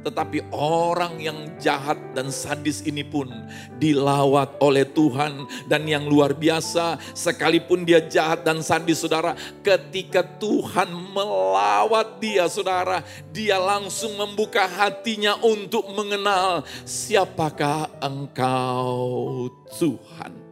tetapi 0.01 0.45
orang 0.53 1.21
yang 1.21 1.37
jahat 1.61 1.97
dan 2.17 2.33
sadis 2.33 2.81
ini 2.85 3.05
pun 3.05 3.29
dilawat 3.77 4.57
oleh 4.61 4.85
Tuhan. 4.85 5.45
Dan 5.69 5.85
yang 5.85 6.05
luar 6.09 6.33
biasa, 6.33 6.97
sekalipun 7.13 7.85
dia 7.85 8.01
jahat 8.01 8.41
dan 8.41 8.65
sadis 8.65 9.01
saudara, 9.01 9.37
ketika 9.61 10.25
Tuhan 10.25 10.89
melawat 10.91 12.17
dia 12.17 12.49
saudara, 12.49 13.05
dia 13.29 13.61
langsung 13.61 14.17
membuka 14.17 14.65
hatinya 14.65 15.37
untuk 15.41 15.85
mengenal 15.93 16.65
siapakah 16.83 17.89
engkau 18.01 19.47
Tuhan. 19.77 20.50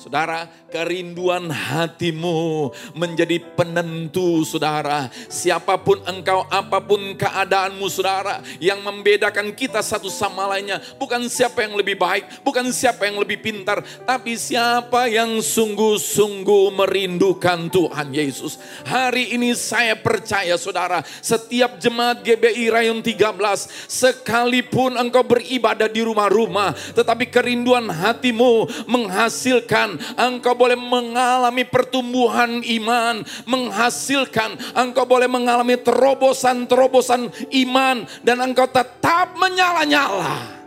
Saudara, 0.00 0.48
kerinduan 0.72 1.52
hatimu 1.52 2.72
menjadi 2.96 3.36
penentu 3.52 4.48
saudara. 4.48 5.12
Siapa 5.28 5.76
pun 5.76 6.00
engkau, 6.08 6.48
apa 6.48 6.80
pun 6.80 7.12
keadaanmu 7.20 7.84
saudara. 7.92 8.40
Yang 8.56 8.80
membedakan 8.80 9.52
kita 9.52 9.84
satu 9.84 10.08
sama 10.08 10.48
lainnya. 10.48 10.80
Bukan 10.96 11.28
siapa 11.28 11.68
yang 11.68 11.76
lebih 11.76 12.00
baik, 12.00 12.40
bukan 12.40 12.72
siapa 12.72 13.12
yang 13.12 13.20
lebih 13.20 13.44
pintar. 13.44 13.84
Tapi 14.08 14.40
siapa 14.40 15.04
yang 15.12 15.36
sungguh-sungguh 15.44 16.72
merindukan 16.80 17.68
Tuhan 17.68 18.08
Yesus. 18.16 18.56
Hari 18.88 19.36
ini 19.36 19.52
saya 19.52 20.00
percaya 20.00 20.56
saudara. 20.56 21.04
Setiap 21.20 21.76
jemaat 21.76 22.24
GBI 22.24 22.72
Rayon 22.72 23.04
13. 23.04 23.68
Sekalipun 23.84 24.96
engkau 24.96 25.28
beribadah 25.28 25.92
di 25.92 26.00
rumah-rumah. 26.00 26.72
Tetapi 26.96 27.28
kerinduan 27.28 27.84
hatimu 27.92 28.88
menghasilkan 28.88 29.89
engkau 30.18 30.54
boleh 30.54 30.76
mengalami 30.76 31.64
pertumbuhan 31.64 32.60
iman, 32.60 33.24
menghasilkan, 33.48 34.54
engkau 34.76 35.08
boleh 35.08 35.26
mengalami 35.26 35.80
terobosan-terobosan 35.80 37.32
iman, 37.64 38.04
dan 38.20 38.36
engkau 38.44 38.68
tetap 38.68 39.34
menyala-nyala. 39.38 40.60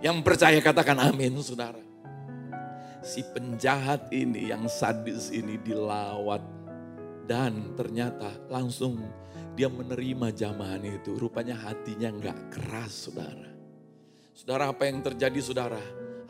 Yang 0.00 0.16
percaya 0.24 0.58
katakan 0.64 0.96
amin 0.96 1.36
saudara. 1.44 1.80
Si 3.04 3.20
penjahat 3.20 4.08
ini 4.12 4.48
yang 4.48 4.64
sadis 4.68 5.28
ini 5.28 5.60
dilawat. 5.60 6.40
Dan 7.28 7.78
ternyata 7.78 8.26
langsung 8.50 8.98
dia 9.54 9.68
menerima 9.70 10.32
jamahan 10.34 10.82
itu. 10.82 11.14
Rupanya 11.20 11.54
hatinya 11.54 12.10
nggak 12.10 12.38
keras 12.48 13.06
saudara. 13.06 13.48
Saudara 14.32 14.72
apa 14.72 14.88
yang 14.88 15.04
terjadi 15.04 15.36
saudara? 15.44 15.80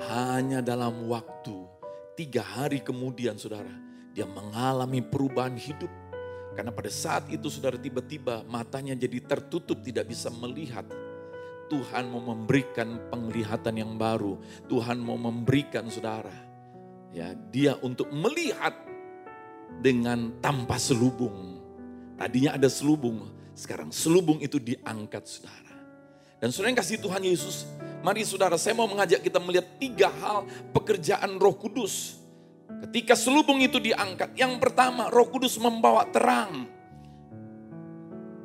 Hanya 0.03 0.59
dalam 0.59 1.07
waktu 1.07 1.70
Tiga 2.21 2.45
hari 2.45 2.85
kemudian 2.85 3.41
saudara, 3.41 3.73
dia 4.13 4.29
mengalami 4.29 5.01
perubahan 5.01 5.57
hidup. 5.57 5.89
Karena 6.53 6.69
pada 6.69 6.93
saat 6.93 7.33
itu 7.33 7.49
saudara 7.49 7.81
tiba-tiba 7.81 8.45
matanya 8.45 8.93
jadi 8.93 9.25
tertutup 9.25 9.81
tidak 9.81 10.13
bisa 10.13 10.29
melihat. 10.29 10.85
Tuhan 11.73 12.13
mau 12.13 12.21
memberikan 12.21 13.09
penglihatan 13.09 13.73
yang 13.73 13.97
baru. 13.97 14.37
Tuhan 14.69 15.01
mau 15.01 15.17
memberikan 15.17 15.89
saudara. 15.89 16.37
Ya, 17.09 17.33
dia 17.33 17.81
untuk 17.81 18.13
melihat 18.13 18.77
dengan 19.81 20.37
tanpa 20.45 20.77
selubung. 20.77 21.57
Tadinya 22.21 22.53
ada 22.53 22.69
selubung, 22.69 23.33
sekarang 23.57 23.89
selubung 23.97 24.45
itu 24.45 24.61
diangkat 24.61 25.25
saudara. 25.25 25.70
Dan 26.41 26.49
saudara 26.51 26.73
yang 26.73 26.81
kasih 26.81 26.97
Tuhan 26.99 27.21
Yesus, 27.21 27.69
Mari 28.01 28.25
saudara, 28.25 28.57
saya 28.57 28.73
mau 28.73 28.89
mengajak 28.89 29.21
kita 29.21 29.37
melihat 29.37 29.69
tiga 29.77 30.09
hal 30.25 30.49
pekerjaan 30.73 31.37
roh 31.37 31.53
kudus. 31.53 32.17
Ketika 32.89 33.13
selubung 33.13 33.61
itu 33.61 33.77
diangkat, 33.77 34.33
yang 34.41 34.57
pertama 34.57 35.13
roh 35.13 35.29
kudus 35.29 35.61
membawa 35.61 36.09
terang. 36.09 36.65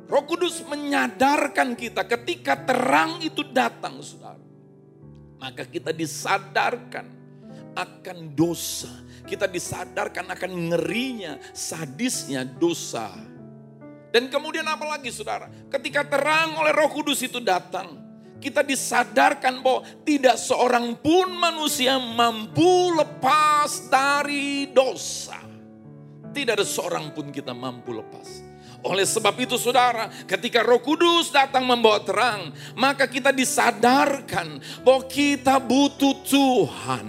Roh 0.06 0.24
kudus 0.28 0.60
menyadarkan 0.68 1.72
kita 1.72 2.04
ketika 2.04 2.68
terang 2.68 3.16
itu 3.24 3.40
datang 3.48 4.04
saudara. 4.04 4.44
Maka 5.40 5.64
kita 5.64 5.88
disadarkan 5.88 7.08
akan 7.72 8.18
dosa. 8.36 8.92
Kita 9.24 9.48
disadarkan 9.48 10.36
akan 10.36 10.52
ngerinya, 10.68 11.40
sadisnya 11.56 12.44
dosa. 12.44 13.08
Dan 14.16 14.32
kemudian 14.32 14.64
apa 14.64 14.96
lagi 14.96 15.12
saudara? 15.12 15.44
Ketika 15.68 16.00
terang 16.08 16.56
oleh 16.56 16.72
roh 16.72 16.88
kudus 16.88 17.20
itu 17.20 17.36
datang 17.36 18.00
kita 18.40 18.64
disadarkan 18.64 19.60
bahwa 19.60 19.84
tidak 20.08 20.40
seorang 20.40 20.96
pun 20.96 21.36
manusia 21.36 22.00
mampu 22.00 22.96
lepas 22.96 23.92
dari 23.92 24.72
dosa. 24.72 25.36
Tidak 26.32 26.56
ada 26.56 26.64
seorang 26.64 27.12
pun 27.12 27.28
kita 27.28 27.52
mampu 27.52 27.92
lepas. 27.92 28.40
Oleh 28.88 29.04
sebab 29.04 29.36
itu 29.36 29.60
saudara, 29.60 30.08
ketika 30.24 30.64
roh 30.64 30.80
kudus 30.80 31.28
datang 31.28 31.68
membawa 31.68 32.00
terang, 32.00 32.56
maka 32.72 33.04
kita 33.04 33.36
disadarkan 33.36 34.64
bahwa 34.80 35.04
kita 35.12 35.60
butuh 35.60 36.24
Tuhan. 36.24 37.08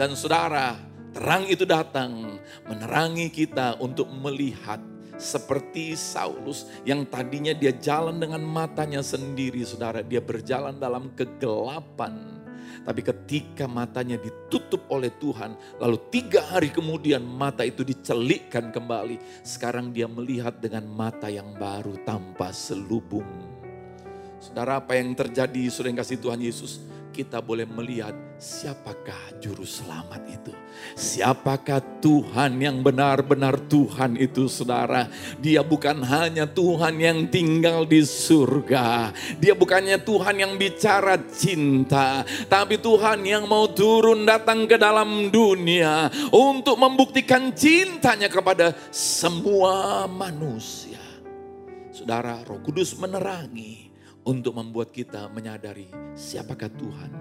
Dan 0.00 0.16
saudara, 0.16 0.80
terang 1.12 1.44
itu 1.44 1.68
datang 1.68 2.40
menerangi 2.64 3.28
kita 3.28 3.76
untuk 3.84 4.08
melihat 4.08 4.93
seperti 5.16 5.94
Saulus 5.94 6.66
yang 6.82 7.06
tadinya 7.06 7.54
dia 7.54 7.74
jalan 7.74 8.18
dengan 8.18 8.42
matanya 8.42 9.00
sendiri, 9.00 9.62
saudara. 9.62 10.02
Dia 10.02 10.20
berjalan 10.20 10.76
dalam 10.78 11.14
kegelapan. 11.14 12.42
Tapi 12.84 13.00
ketika 13.00 13.64
matanya 13.64 14.20
ditutup 14.20 14.84
oleh 14.92 15.08
Tuhan, 15.16 15.56
lalu 15.80 15.96
tiga 16.12 16.44
hari 16.44 16.68
kemudian 16.68 17.24
mata 17.24 17.64
itu 17.64 17.80
dicelikkan 17.80 18.68
kembali. 18.68 19.40
Sekarang 19.40 19.88
dia 19.88 20.04
melihat 20.04 20.60
dengan 20.60 20.84
mata 20.84 21.32
yang 21.32 21.56
baru 21.56 21.96
tanpa 22.04 22.52
selubung. 22.52 23.24
Saudara 24.36 24.84
apa 24.84 25.00
yang 25.00 25.16
terjadi, 25.16 25.72
yang 25.72 25.96
kasih 25.96 26.20
Tuhan 26.20 26.36
Yesus? 26.44 26.84
Kita 27.14 27.38
boleh 27.38 27.62
melihat 27.62 28.10
siapakah 28.42 29.38
juru 29.38 29.62
selamat 29.62 30.18
itu. 30.26 30.50
Siapakah 30.98 32.02
Tuhan 32.02 32.58
yang 32.58 32.82
benar-benar 32.82 33.54
Tuhan 33.70 34.18
itu 34.18 34.50
saudara. 34.50 35.06
Dia 35.38 35.62
bukan 35.62 36.02
hanya 36.02 36.50
Tuhan 36.50 36.98
yang 36.98 37.30
tinggal 37.30 37.86
di 37.86 38.02
surga. 38.02 39.14
Dia 39.38 39.54
bukannya 39.54 40.02
Tuhan 40.02 40.42
yang 40.42 40.52
bicara 40.58 41.14
cinta. 41.30 42.26
Tapi 42.50 42.82
Tuhan 42.82 43.22
yang 43.22 43.46
mau 43.46 43.70
turun 43.70 44.26
datang 44.26 44.66
ke 44.66 44.74
dalam 44.74 45.30
dunia. 45.30 46.10
Untuk 46.34 46.74
membuktikan 46.74 47.54
cintanya 47.54 48.26
kepada 48.26 48.74
semua 48.90 50.04
manusia. 50.10 50.98
Saudara, 51.94 52.42
roh 52.42 52.58
kudus 52.58 52.98
menerangi 52.98 53.83
untuk 54.24 54.56
membuat 54.56 54.90
kita 54.90 55.28
menyadari 55.28 55.88
siapakah 56.16 56.72
Tuhan. 56.72 57.12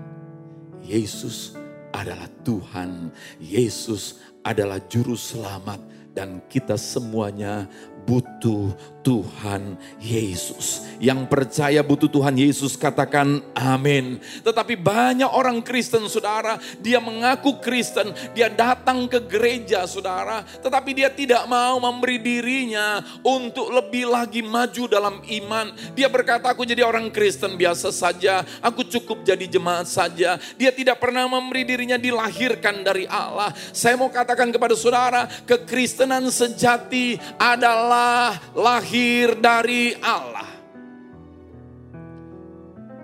Yesus 0.83 1.55
adalah 1.93 2.27
Tuhan, 2.41 3.13
Yesus 3.39 4.32
adalah 4.43 4.77
juru 4.91 5.15
selamat 5.15 5.79
dan 6.13 6.43
kita 6.51 6.77
semuanya 6.77 7.65
butuh 8.03 8.75
Tuhan 9.03 9.75
Yesus. 9.99 10.87
Yang 11.03 11.27
percaya 11.27 11.83
butuh 11.83 12.07
Tuhan 12.07 12.39
Yesus 12.39 12.79
katakan 12.79 13.43
amin. 13.51 14.19
Tetapi 14.43 14.79
banyak 14.79 15.27
orang 15.27 15.59
Kristen 15.59 16.07
saudara, 16.07 16.55
dia 16.79 17.03
mengaku 17.03 17.59
Kristen, 17.59 18.15
dia 18.31 18.47
datang 18.47 19.11
ke 19.11 19.19
gereja 19.19 19.83
saudara, 19.83 20.47
tetapi 20.63 20.95
dia 20.95 21.11
tidak 21.11 21.43
mau 21.51 21.83
memberi 21.83 22.19
dirinya 22.19 23.03
untuk 23.23 23.67
lebih 23.71 24.07
lagi 24.07 24.39
maju 24.39 24.83
dalam 24.87 25.19
iman. 25.19 25.75
Dia 25.91 26.07
berkata 26.07 26.47
aku 26.47 26.63
jadi 26.63 26.87
orang 26.87 27.11
Kristen 27.11 27.59
biasa 27.59 27.91
saja, 27.91 28.47
aku 28.63 28.87
cukup 28.87 29.27
jadi 29.27 29.43
jemaat 29.47 29.91
saja. 29.91 30.39
Dia 30.55 30.71
tidak 30.71 31.03
pernah 31.03 31.27
memberi 31.27 31.67
dirinya 31.67 31.99
dilahirkan 31.99 32.87
dari 32.87 33.03
Allah. 33.03 33.51
Saya 33.75 33.99
mau 33.99 34.07
katakan 34.07 34.32
kepada 34.33 34.73
saudara, 34.73 35.29
kekristenan 35.45 36.27
sejati 36.33 37.17
adalah 37.37 38.37
lahir 38.57 39.37
dari 39.37 39.93
Allah. 40.01 40.49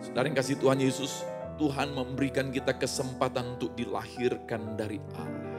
Saudara 0.02 0.26
yang 0.26 0.38
kasih 0.38 0.58
Tuhan 0.58 0.82
Yesus, 0.82 1.22
Tuhan 1.62 1.94
memberikan 1.94 2.50
kita 2.50 2.74
kesempatan 2.76 3.60
untuk 3.60 3.78
dilahirkan 3.78 4.74
dari 4.74 4.98
Allah. 5.14 5.58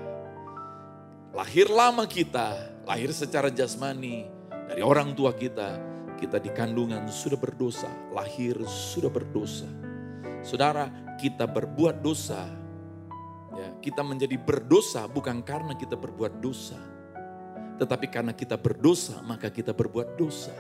Lahir 1.31 1.71
lama 1.71 2.05
kita, 2.11 2.59
lahir 2.83 3.15
secara 3.15 3.55
jasmani 3.55 4.27
dari 4.67 4.83
orang 4.83 5.15
tua 5.15 5.31
kita, 5.31 5.79
kita 6.19 6.43
di 6.43 6.51
kandungan 6.51 7.07
sudah 7.07 7.39
berdosa, 7.39 7.89
lahir 8.11 8.59
sudah 8.67 9.09
berdosa. 9.09 9.71
Saudara, 10.43 10.91
kita 11.17 11.47
berbuat 11.47 12.03
dosa, 12.03 12.45
ya, 13.61 13.69
kita 13.85 14.01
menjadi 14.01 14.41
berdosa 14.41 15.05
bukan 15.05 15.45
karena 15.45 15.77
kita 15.77 15.95
berbuat 16.01 16.41
dosa, 16.41 16.81
Tetapi 17.81 18.13
karena 18.13 18.37
kita 18.37 18.61
berdosa, 18.61 19.25
maka 19.25 19.49
kita 19.49 19.73
berbuat 19.73 20.21
dosa. 20.21 20.53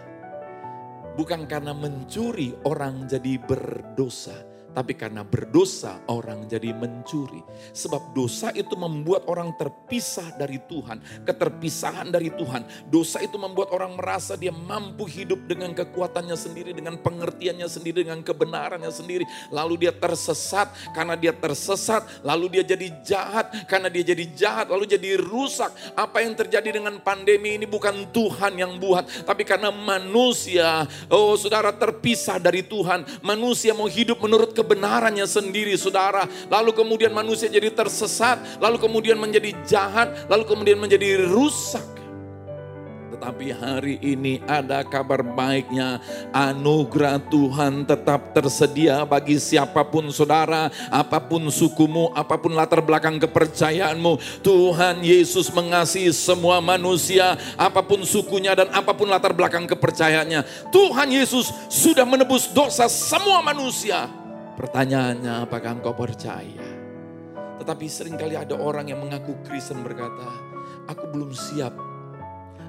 Bukan 1.20 1.44
karena 1.44 1.76
mencuri 1.76 2.56
orang 2.64 3.04
jadi 3.04 3.36
berdosa, 3.36 4.32
tapi 4.70 4.94
karena 4.94 5.26
berdosa 5.26 5.98
orang 6.06 6.46
jadi 6.46 6.70
mencuri. 6.70 7.42
Sebab 7.74 8.14
dosa 8.14 8.54
itu 8.54 8.78
membuat 8.78 9.26
orang 9.26 9.50
terpisah 9.58 10.38
dari 10.38 10.62
Tuhan. 10.70 11.26
Keterpisahan 11.26 12.14
dari 12.14 12.30
Tuhan. 12.30 12.62
Dosa 12.86 13.18
itu 13.18 13.34
membuat 13.34 13.74
orang 13.74 13.98
merasa 13.98 14.38
dia 14.38 14.54
mampu 14.54 15.10
hidup 15.10 15.42
dengan 15.50 15.74
kekuatannya 15.74 16.38
sendiri. 16.38 16.70
Dengan 16.70 17.02
pengertiannya 17.02 17.66
sendiri. 17.66 18.06
Dengan 18.06 18.22
kebenarannya 18.22 18.90
sendiri. 18.94 19.26
Lalu 19.50 19.86
dia 19.88 19.92
tersesat. 19.94 20.70
Karena 20.94 21.18
dia 21.18 21.34
tersesat. 21.34 22.22
Lalu 22.22 22.60
dia 22.60 22.64
jadi 22.76 22.86
jahat. 23.02 23.66
Karena 23.66 23.90
dia 23.90 24.06
jadi 24.06 24.24
jahat. 24.38 24.66
Lalu 24.70 24.86
jadi 24.86 25.18
rusak. 25.18 25.74
Apa 25.98 26.22
yang 26.22 26.38
terjadi 26.38 26.78
dengan 26.78 27.02
pandemi 27.02 27.58
ini 27.58 27.66
bukan 27.66 28.06
Tuhan 28.14 28.54
yang 28.54 28.78
buat. 28.78 29.26
Tapi 29.26 29.42
karena 29.42 29.74
manusia. 29.74 30.86
Oh 31.10 31.34
saudara 31.34 31.74
terpisah 31.74 32.38
dari 32.38 32.62
Tuhan. 32.62 33.02
Manusia 33.26 33.74
mau 33.74 33.90
hidup 33.90 34.22
menurut 34.22 34.59
kebenarannya 34.60 35.24
sendiri 35.24 35.72
saudara. 35.80 36.28
Lalu 36.52 36.76
kemudian 36.76 37.16
manusia 37.16 37.48
jadi 37.48 37.72
tersesat, 37.72 38.60
lalu 38.60 38.76
kemudian 38.76 39.16
menjadi 39.16 39.56
jahat, 39.64 40.28
lalu 40.28 40.44
kemudian 40.44 40.76
menjadi 40.76 41.24
rusak. 41.32 42.00
Tetapi 43.20 43.52
hari 43.52 44.00
ini 44.00 44.40
ada 44.48 44.80
kabar 44.80 45.20
baiknya. 45.20 46.00
Anugerah 46.32 47.20
Tuhan 47.28 47.84
tetap 47.84 48.32
tersedia 48.32 49.04
bagi 49.04 49.36
siapa 49.36 49.84
pun 49.84 50.08
saudara. 50.08 50.72
Apa 50.88 51.20
pun 51.20 51.44
sukumu, 51.52 52.16
apa 52.16 52.40
pun 52.40 52.56
latar 52.56 52.80
belakang 52.80 53.20
kepercayaanmu. 53.20 54.40
Tuhan 54.40 55.04
Yesus 55.04 55.52
mengasihi 55.52 56.16
semua 56.16 56.64
manusia. 56.64 57.36
Apa 57.60 57.84
pun 57.84 58.00
sukunya 58.08 58.56
dan 58.56 58.72
apa 58.72 58.96
pun 58.96 59.12
latar 59.12 59.36
belakang 59.36 59.68
kepercayaannya. 59.68 60.72
Tuhan 60.72 61.12
Yesus 61.12 61.52
sudah 61.68 62.08
menebus 62.08 62.48
dosa 62.48 62.88
semua 62.88 63.44
manusia. 63.44 64.19
Pertanyaannya 64.60 65.48
apakah 65.48 65.80
engkau 65.80 65.96
percaya? 65.96 66.60
Tetapi 67.56 67.86
sering 67.88 68.20
kali 68.20 68.36
ada 68.36 68.60
orang 68.60 68.92
yang 68.92 69.00
mengaku 69.00 69.40
Kristen 69.40 69.80
berkata, 69.80 70.28
aku 70.84 71.08
belum 71.08 71.32
siap, 71.32 71.72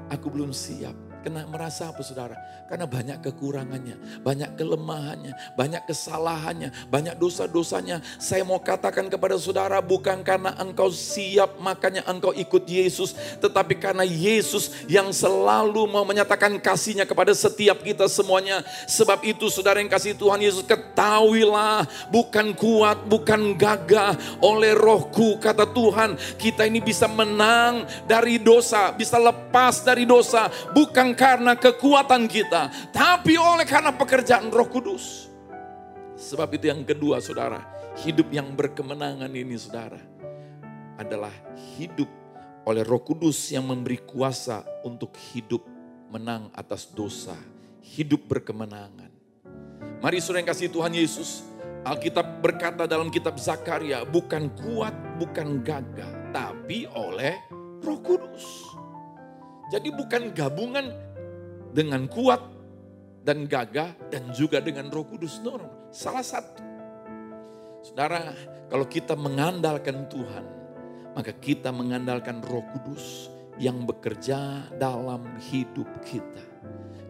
aku 0.07 0.31
belum 0.31 0.55
siap. 0.55 1.10
Kena 1.21 1.45
merasa 1.45 1.93
apa 1.93 2.01
saudara? 2.01 2.33
Karena 2.65 2.89
banyak 2.89 3.21
kekurangannya, 3.21 4.23
banyak 4.25 4.57
kelemahannya, 4.57 5.53
banyak 5.53 5.85
kesalahannya, 5.85 6.73
banyak 6.89 7.13
dosa-dosanya. 7.19 8.01
Saya 8.17 8.41
mau 8.41 8.57
katakan 8.57 9.05
kepada 9.05 9.37
saudara 9.37 9.83
bukan 9.85 10.25
karena 10.25 10.57
engkau 10.57 10.89
siap 10.89 11.61
makanya 11.61 12.01
engkau 12.09 12.33
ikut 12.33 12.65
Yesus. 12.65 13.13
Tetapi 13.37 13.77
karena 13.77 14.01
Yesus 14.01 14.87
yang 14.89 15.13
selalu 15.13 15.85
mau 15.85 16.01
menyatakan 16.07 16.57
kasihnya 16.57 17.05
kepada 17.05 17.35
setiap 17.37 17.85
kita 17.85 18.09
semuanya. 18.09 18.65
Sebab 18.89 19.21
itu 19.27 19.51
saudara 19.53 19.77
yang 19.77 19.91
kasih 19.91 20.17
Tuhan 20.17 20.41
Yesus 20.41 20.65
ketahuilah 20.65 21.85
bukan 22.09 22.55
kuat, 22.57 23.03
bukan 23.05 23.53
gagah 23.59 24.17
oleh 24.41 24.73
rohku 24.73 25.37
kata 25.37 25.69
Tuhan. 25.69 26.17
Kita 26.39 26.65
ini 26.65 26.81
bisa 26.81 27.05
menang 27.05 27.85
dari 28.09 28.41
dosa, 28.41 28.89
bisa 28.95 29.21
lepas 29.21 29.85
dari 29.85 30.07
dosa. 30.07 30.49
Bukan 30.71 31.10
karena 31.13 31.53
kekuatan 31.57 32.25
kita, 32.29 32.91
tapi 32.91 33.37
oleh 33.37 33.65
karena 33.67 33.93
pekerjaan 33.95 34.49
Roh 34.49 34.67
Kudus. 34.67 35.29
Sebab 36.17 36.53
itu 36.53 36.69
yang 36.69 36.85
kedua, 36.85 37.17
saudara, 37.17 37.65
hidup 38.05 38.29
yang 38.29 38.53
berkemenangan 38.53 39.31
ini, 39.33 39.57
saudara, 39.57 39.99
adalah 41.01 41.33
hidup 41.79 42.07
oleh 42.65 42.85
Roh 42.85 43.01
Kudus 43.01 43.49
yang 43.49 43.65
memberi 43.65 44.01
kuasa 44.05 44.61
untuk 44.85 45.17
hidup 45.33 45.65
menang 46.13 46.53
atas 46.53 46.91
dosa, 46.91 47.33
hidup 47.81 48.29
berkemenangan. 48.29 49.09
Mari 50.01 50.17
saudara 50.21 50.45
yang 50.45 50.49
kasih 50.53 50.69
Tuhan 50.69 50.93
Yesus, 50.93 51.45
Alkitab 51.81 52.45
berkata 52.45 52.85
dalam 52.85 53.09
kitab 53.09 53.41
Zakaria, 53.41 54.05
bukan 54.05 54.53
kuat, 54.53 54.93
bukan 55.17 55.65
gagah, 55.65 56.29
tapi 56.29 56.85
oleh 56.93 57.37
Roh 57.81 57.97
Kudus. 58.05 58.77
Jadi 59.71 59.87
bukan 59.87 60.35
gabungan 60.35 60.91
dengan 61.71 62.03
kuat 62.11 62.43
dan 63.23 63.47
gagah 63.47 63.95
dan 64.11 64.27
juga 64.35 64.59
dengan 64.59 64.91
roh 64.91 65.07
kudus. 65.07 65.39
No, 65.39 65.55
no, 65.55 65.89
salah 65.95 66.25
satu. 66.25 66.59
Saudara, 67.81 68.35
kalau 68.67 68.85
kita 68.85 69.15
mengandalkan 69.15 70.05
Tuhan, 70.11 70.45
maka 71.15 71.31
kita 71.31 71.71
mengandalkan 71.71 72.43
roh 72.43 72.67
kudus 72.75 73.31
yang 73.57 73.87
bekerja 73.87 74.69
dalam 74.75 75.39
hidup 75.39 75.87
kita. 76.03 76.43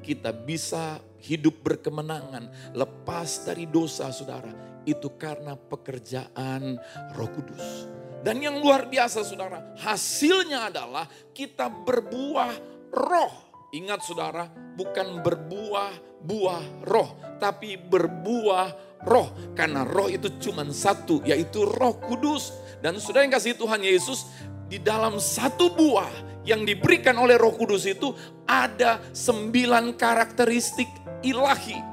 Kita 0.01 0.29
bisa 0.33 1.01
hidup 1.21 1.61
berkemenangan, 1.61 2.73
lepas 2.73 3.45
dari 3.45 3.65
dosa 3.69 4.09
saudara. 4.13 4.49
Itu 4.81 5.13
karena 5.17 5.53
pekerjaan 5.53 6.77
roh 7.13 7.29
kudus. 7.29 8.00
Dan 8.21 8.37
yang 8.37 8.61
luar 8.61 8.85
biasa 8.85 9.25
saudara, 9.25 9.73
hasilnya 9.81 10.69
adalah 10.69 11.09
kita 11.33 11.69
berbuah 11.69 12.53
roh. 12.93 13.33
Ingat 13.73 14.05
saudara, 14.05 14.45
bukan 14.77 15.25
berbuah 15.25 16.21
buah 16.21 16.85
roh, 16.85 17.17
tapi 17.41 17.81
berbuah 17.81 19.01
roh. 19.09 19.57
Karena 19.57 19.81
roh 19.81 20.05
itu 20.05 20.29
cuma 20.37 20.61
satu, 20.69 21.25
yaitu 21.25 21.65
roh 21.65 21.97
kudus. 21.97 22.53
Dan 22.83 23.01
saudara 23.01 23.25
yang 23.25 23.33
kasih 23.33 23.57
Tuhan 23.57 23.81
Yesus, 23.81 24.29
di 24.69 24.77
dalam 24.77 25.17
satu 25.17 25.73
buah 25.73 26.11
yang 26.45 26.61
diberikan 26.65 27.17
oleh 27.17 27.37
roh 27.37 27.53
kudus 27.53 27.85
itu 27.89 28.13
ada 28.45 29.01
sembilan 29.13 29.97
karakteristik 29.97 30.89
ilahi. 31.25 31.89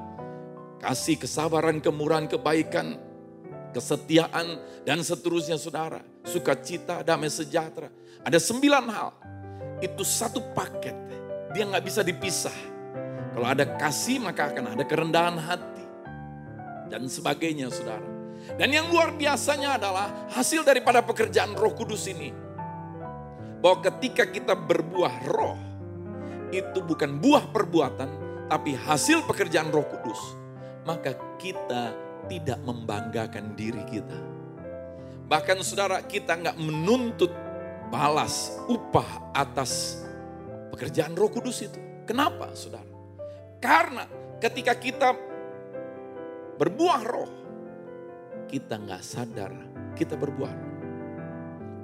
Kasih, 0.78 1.18
kesabaran, 1.18 1.82
kemurahan, 1.82 2.30
kebaikan, 2.30 2.94
kesetiaan, 3.74 4.62
dan 4.86 5.02
seterusnya 5.02 5.58
saudara. 5.58 6.00
Sukacita, 6.28 7.00
damai 7.00 7.32
sejahtera. 7.32 7.88
Ada 8.20 8.36
sembilan 8.36 8.84
hal. 8.92 9.10
Itu 9.80 10.04
satu 10.04 10.52
paket. 10.52 10.92
Dia 11.56 11.64
nggak 11.64 11.84
bisa 11.84 12.04
dipisah. 12.04 12.52
Kalau 13.32 13.48
ada 13.48 13.64
kasih 13.80 14.20
maka 14.20 14.52
akan 14.52 14.76
ada 14.76 14.84
kerendahan 14.84 15.40
hati. 15.40 15.84
Dan 16.92 17.08
sebagainya 17.08 17.72
saudara. 17.72 18.04
Dan 18.60 18.68
yang 18.68 18.92
luar 18.92 19.16
biasanya 19.16 19.80
adalah 19.80 20.28
hasil 20.32 20.64
daripada 20.68 21.00
pekerjaan 21.00 21.56
roh 21.56 21.72
kudus 21.72 22.04
ini. 22.12 22.28
Bahwa 23.64 23.80
ketika 23.88 24.28
kita 24.28 24.52
berbuah 24.52 25.14
roh. 25.32 25.56
Itu 26.52 26.84
bukan 26.84 27.16
buah 27.16 27.48
perbuatan. 27.48 28.10
Tapi 28.52 28.76
hasil 28.76 29.24
pekerjaan 29.24 29.72
roh 29.72 29.84
kudus. 29.88 30.20
Maka 30.84 31.16
kita 31.40 31.92
tidak 32.28 32.60
membanggakan 32.64 33.56
diri 33.56 33.80
kita. 33.88 34.18
Bahkan 35.28 35.60
saudara 35.60 36.00
kita 36.08 36.40
nggak 36.40 36.56
menuntut 36.56 37.28
balas 37.92 38.56
upah 38.64 39.32
atas 39.36 40.00
pekerjaan 40.72 41.12
roh 41.12 41.28
kudus 41.28 41.68
itu. 41.68 41.76
Kenapa 42.08 42.56
saudara? 42.56 42.88
Karena 43.60 44.08
ketika 44.40 44.72
kita 44.72 45.12
berbuah 46.56 47.00
roh, 47.04 47.32
kita 48.48 48.80
nggak 48.80 49.04
sadar 49.04 49.52
kita 49.92 50.16
berbuah. 50.16 50.54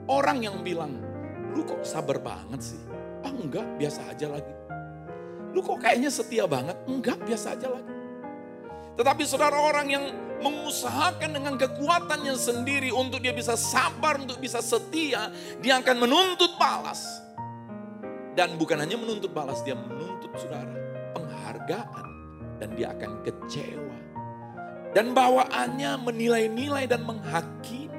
Orang 0.08 0.40
yang 0.40 0.64
bilang, 0.64 0.96
lu 1.52 1.64
kok 1.68 1.84
sabar 1.84 2.20
banget 2.20 2.60
sih? 2.74 2.80
Ah 3.24 3.32
enggak, 3.32 3.64
biasa 3.76 4.08
aja 4.08 4.32
lagi. 4.32 4.54
Lu 5.52 5.60
kok 5.60 5.80
kayaknya 5.80 6.08
setia 6.08 6.44
banget? 6.48 6.76
Enggak, 6.88 7.20
biasa 7.24 7.56
aja 7.56 7.68
lagi. 7.72 7.93
Tetapi 8.94 9.22
saudara 9.26 9.58
orang 9.58 9.86
yang 9.90 10.04
mengusahakan 10.44 11.30
dengan 11.34 11.54
kekuatannya 11.56 12.36
sendiri 12.36 12.92
untuk 12.92 13.24
dia 13.24 13.32
bisa 13.32 13.56
sabar, 13.56 14.20
untuk 14.20 14.38
bisa 14.38 14.60
setia, 14.60 15.32
dia 15.58 15.80
akan 15.80 16.04
menuntut 16.04 16.54
balas. 16.60 17.24
Dan 18.34 18.58
bukan 18.58 18.82
hanya 18.82 18.98
menuntut 18.98 19.30
balas, 19.30 19.62
dia 19.62 19.78
menuntut 19.78 20.30
saudara 20.36 20.74
penghargaan. 21.14 22.06
Dan 22.62 22.68
dia 22.78 22.94
akan 22.94 23.22
kecewa. 23.26 23.98
Dan 24.94 25.10
bawaannya 25.10 25.98
menilai-nilai 26.06 26.86
dan 26.86 27.02
menghakimi. 27.02 27.90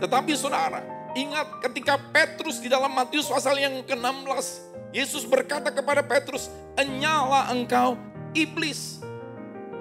Tetapi 0.00 0.32
saudara, 0.32 0.80
ingat 1.12 1.60
ketika 1.68 2.00
Petrus 2.16 2.64
di 2.64 2.72
dalam 2.72 2.96
Matius 2.96 3.28
pasal 3.28 3.60
yang 3.60 3.84
ke-16, 3.84 4.46
Yesus 4.96 5.28
berkata 5.28 5.68
kepada 5.68 6.00
Petrus, 6.00 6.48
"Enyala 6.80 7.52
engkau 7.52 8.00
iblis." 8.32 9.04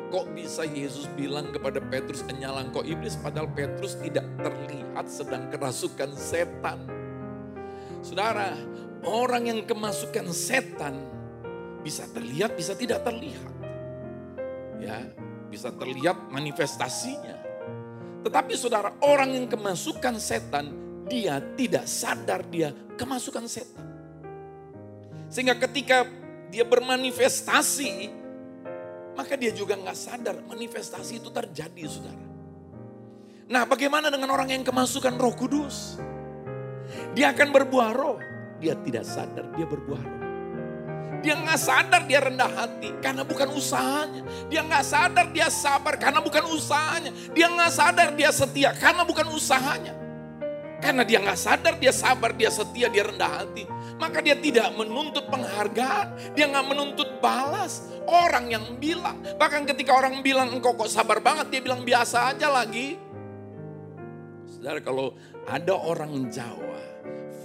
Kok 0.10 0.34
bisa 0.34 0.65
Yesus 0.65 1.06
bilang 1.13 1.54
kepada 1.54 1.78
Petrus 1.78 2.26
enyala 2.26 2.65
engkau 2.65 2.82
iblis 2.82 3.13
padahal 3.22 3.45
Petrus 3.54 3.93
tidak 4.02 4.26
terlihat 4.41 5.06
sedang 5.06 5.54
kerasukan 5.54 6.10
setan. 6.17 6.89
Saudara, 8.02 8.58
orang 9.06 9.54
yang 9.54 9.62
kemasukan 9.69 10.34
setan 10.34 10.98
bisa 11.86 12.10
terlihat, 12.10 12.58
bisa 12.58 12.74
tidak 12.74 13.06
terlihat. 13.06 13.54
Ya, 14.82 15.13
bisa 15.54 15.69
terlihat 15.78 16.34
manifestasinya. 16.34 17.38
Tetapi 18.26 18.54
saudara, 18.58 18.98
orang 19.06 19.38
yang 19.38 19.45
kemasukan 19.45 20.17
setan, 20.17 20.74
dia 21.06 21.38
tidak 21.54 21.86
sadar 21.86 22.41
dia 22.50 22.74
kemasukan 22.98 23.45
setan. 23.45 23.86
Sehingga 25.30 25.56
ketika 25.62 26.10
dia 26.50 26.65
bermanifestasi, 26.65 28.18
maka 29.17 29.34
dia 29.38 29.54
juga 29.54 29.78
nggak 29.78 29.98
sadar 29.98 30.36
manifestasi 30.45 31.22
itu 31.22 31.30
terjadi, 31.30 31.84
saudara. 31.86 32.26
Nah, 33.50 33.65
bagaimana 33.65 34.13
dengan 34.13 34.30
orang 34.30 34.54
yang 34.54 34.62
kemasukan 34.62 35.17
Roh 35.17 35.34
Kudus? 35.34 35.98
Dia 37.17 37.34
akan 37.34 37.50
berbuah 37.50 37.91
roh. 37.93 38.19
Dia 38.60 38.76
tidak 38.84 39.06
sadar 39.08 39.45
dia 39.56 39.65
berbuah 39.65 40.02
roh. 40.04 40.19
Dia 41.19 41.36
nggak 41.36 41.60
sadar 41.60 42.02
dia 42.08 42.24
rendah 42.24 42.48
hati 42.48 42.95
karena 43.04 43.28
bukan 43.28 43.52
usahanya. 43.52 44.24
Dia 44.48 44.63
nggak 44.63 44.86
sadar 44.88 45.26
dia 45.36 45.52
sabar 45.52 46.00
karena 46.00 46.24
bukan 46.24 46.48
usahanya. 46.48 47.12
Dia 47.36 47.48
nggak 47.52 47.72
sadar 47.76 48.10
dia 48.15 48.32
setia 48.32 48.72
karena 48.72 49.04
bukan 49.04 49.28
usahanya. 49.36 49.99
Karena 50.80 51.04
dia 51.04 51.20
nggak 51.20 51.39
sadar 51.39 51.76
dia 51.76 51.92
sabar, 51.92 52.32
dia 52.32 52.48
setia, 52.48 52.88
dia 52.88 53.04
rendah 53.04 53.44
hati. 53.44 53.68
Maka 54.00 54.24
dia 54.24 54.39
tidak 54.39 54.72
menuntut 54.80 55.28
penghargaan. 55.28 56.34
Dia 56.34 56.48
nggak 56.48 56.68
menuntut 56.72 57.10
balas. 57.20 57.92
Orang 58.08 58.48
yang 58.48 58.80
bilang. 58.80 59.20
Bahkan 59.36 59.68
ketika 59.68 59.92
orang 59.92 60.24
bilang 60.24 60.56
engkau 60.56 60.74
kok 60.80 60.88
sabar 60.88 61.20
banget. 61.20 61.52
Dia 61.52 61.62
bilang 61.62 61.84
biasa 61.84 62.32
aja 62.32 62.48
lagi. 62.48 62.96
Saudara 64.48 64.80
kalau 64.80 65.13
ada 65.48 65.76
orang 65.76 66.32
Jawa 66.32 66.80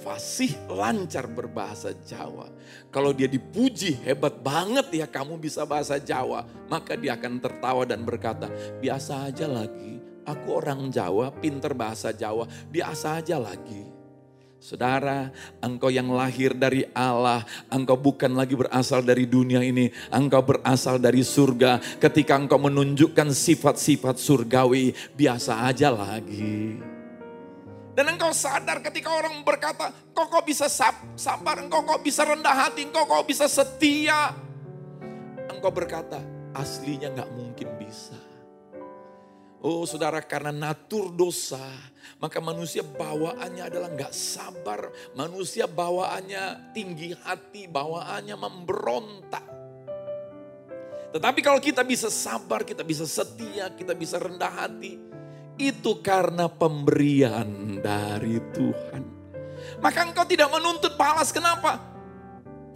fasih 0.04 0.52
lancar 0.68 1.24
berbahasa 1.24 1.96
Jawa. 2.04 2.52
Kalau 2.92 3.16
dia 3.16 3.24
dipuji 3.24 3.96
hebat 4.04 4.36
banget 4.44 4.92
ya 4.92 5.06
kamu 5.08 5.40
bisa 5.40 5.64
bahasa 5.64 5.96
Jawa. 5.96 6.44
Maka 6.68 6.92
dia 6.94 7.16
akan 7.16 7.40
tertawa 7.40 7.88
dan 7.88 8.04
berkata 8.04 8.52
biasa 8.84 9.32
aja 9.32 9.48
lagi. 9.48 9.93
Aku 10.24 10.56
orang 10.56 10.88
Jawa 10.88 11.28
pinter 11.36 11.76
bahasa 11.76 12.08
Jawa 12.12 12.48
biasa 12.72 13.20
aja 13.20 13.36
lagi. 13.36 13.94
Saudara, 14.56 15.28
engkau 15.60 15.92
yang 15.92 16.08
lahir 16.08 16.56
dari 16.56 16.88
Allah, 16.96 17.44
engkau 17.68 18.00
bukan 18.00 18.32
lagi 18.32 18.56
berasal 18.56 19.04
dari 19.04 19.28
dunia 19.28 19.60
ini, 19.60 19.92
engkau 20.08 20.40
berasal 20.40 20.96
dari 20.96 21.20
surga. 21.20 22.00
Ketika 22.00 22.40
engkau 22.40 22.56
menunjukkan 22.56 23.28
sifat-sifat 23.28 24.16
surgawi, 24.16 24.96
biasa 25.12 25.68
aja 25.68 25.92
lagi. 25.92 26.80
Dan 27.92 28.16
engkau 28.16 28.32
sadar 28.32 28.80
ketika 28.80 29.12
orang 29.12 29.44
berkata, 29.44 29.92
kok 29.92 30.32
kok 30.32 30.48
bisa 30.48 30.64
sabar, 30.72 31.60
engkau 31.60 31.84
kok 31.84 32.00
bisa 32.00 32.24
rendah 32.24 32.64
hati, 32.64 32.88
engkau 32.88 33.04
kok 33.04 33.28
bisa 33.28 33.44
setia. 33.44 34.32
Engkau 35.52 35.68
berkata, 35.76 36.24
aslinya 36.56 37.12
gak 37.12 37.28
mungkin. 37.36 37.68
Oh 39.64 39.88
saudara 39.88 40.20
karena 40.20 40.52
natur 40.52 41.08
dosa, 41.08 41.64
maka 42.20 42.36
manusia 42.36 42.84
bawaannya 42.84 43.64
adalah 43.64 43.88
gak 43.96 44.12
sabar. 44.12 44.92
Manusia 45.16 45.64
bawaannya 45.64 46.76
tinggi 46.76 47.16
hati, 47.24 47.64
bawaannya 47.64 48.36
memberontak. 48.36 49.46
Tetapi 51.16 51.40
kalau 51.40 51.64
kita 51.64 51.80
bisa 51.80 52.12
sabar, 52.12 52.60
kita 52.60 52.84
bisa 52.84 53.08
setia, 53.08 53.72
kita 53.72 53.96
bisa 53.96 54.20
rendah 54.20 54.52
hati, 54.52 55.00
itu 55.56 55.96
karena 56.04 56.44
pemberian 56.44 57.80
dari 57.80 58.36
Tuhan. 58.52 59.02
Maka 59.80 60.04
engkau 60.04 60.28
tidak 60.28 60.52
menuntut 60.52 60.92
balas, 61.00 61.32
kenapa? 61.32 61.80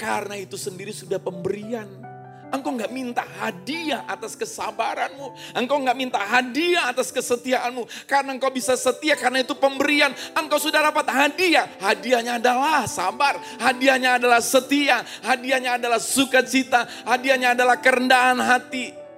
Karena 0.00 0.40
itu 0.40 0.56
sendiri 0.56 0.96
sudah 0.96 1.20
pemberian. 1.20 2.07
Engkau 2.48 2.72
nggak 2.72 2.92
minta 2.92 3.24
hadiah 3.24 4.08
atas 4.08 4.32
kesabaranmu. 4.32 5.36
Engkau 5.52 5.78
nggak 5.84 5.98
minta 5.98 6.20
hadiah 6.20 6.88
atas 6.88 7.12
kesetiaanmu. 7.12 7.84
Karena 8.08 8.32
engkau 8.32 8.48
bisa 8.48 8.72
setia 8.72 9.20
karena 9.20 9.44
itu 9.44 9.52
pemberian. 9.52 10.12
Engkau 10.32 10.56
sudah 10.56 10.80
dapat 10.80 11.06
hadiah. 11.12 11.68
Hadiahnya 11.76 12.40
adalah 12.40 12.88
sabar. 12.88 13.36
Hadiahnya 13.60 14.16
adalah 14.16 14.40
setia. 14.40 15.04
Hadiahnya 15.20 15.76
adalah 15.76 16.00
sukacita. 16.00 16.88
Hadiahnya 17.04 17.52
adalah 17.52 17.76
kerendahan 17.76 18.40
hati 18.40 19.08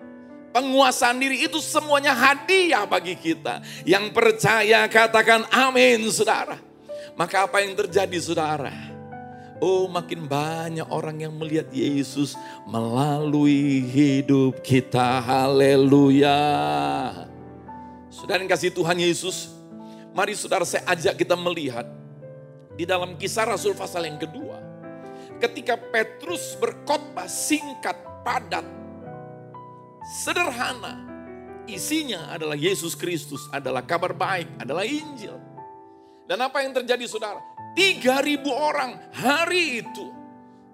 penguasaan 0.50 1.22
diri 1.22 1.46
itu 1.46 1.62
semuanya 1.62 2.10
hadiah 2.10 2.82
bagi 2.82 3.14
kita. 3.14 3.62
Yang 3.86 4.10
percaya 4.10 4.90
katakan 4.90 5.46
amin 5.50 6.02
saudara. 6.10 6.58
Maka 7.14 7.46
apa 7.46 7.62
yang 7.62 7.78
terjadi 7.78 8.18
saudara? 8.18 8.89
Oh 9.60 9.84
makin 9.92 10.24
banyak 10.24 10.88
orang 10.88 11.20
yang 11.20 11.36
melihat 11.36 11.68
Yesus 11.68 12.32
melalui 12.64 13.84
hidup 13.84 14.64
kita. 14.64 15.20
Haleluya. 15.20 16.40
Saudara 18.08 18.40
yang 18.40 18.48
kasih 18.48 18.72
Tuhan 18.72 18.96
Yesus. 18.96 19.52
Mari 20.16 20.32
saudara 20.32 20.64
saya 20.64 20.80
ajak 20.88 21.12
kita 21.20 21.36
melihat. 21.36 21.84
Di 22.72 22.88
dalam 22.88 23.20
kisah 23.20 23.44
Rasul 23.44 23.76
pasal 23.76 24.08
yang 24.08 24.16
kedua. 24.16 24.56
Ketika 25.36 25.76
Petrus 25.76 26.56
berkhotbah 26.56 27.28
singkat, 27.28 28.00
padat, 28.24 28.64
sederhana. 30.24 31.04
Isinya 31.68 32.32
adalah 32.32 32.56
Yesus 32.56 32.96
Kristus, 32.96 33.44
adalah 33.52 33.84
kabar 33.84 34.16
baik, 34.16 34.48
adalah 34.56 34.88
Injil. 34.88 35.36
Dan 36.24 36.40
apa 36.40 36.64
yang 36.64 36.72
terjadi 36.72 37.04
saudara? 37.04 37.49
3000 37.74 38.46
orang 38.50 38.90
hari 39.14 39.84
itu 39.84 40.06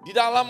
di 0.07 0.13
dalam 0.17 0.49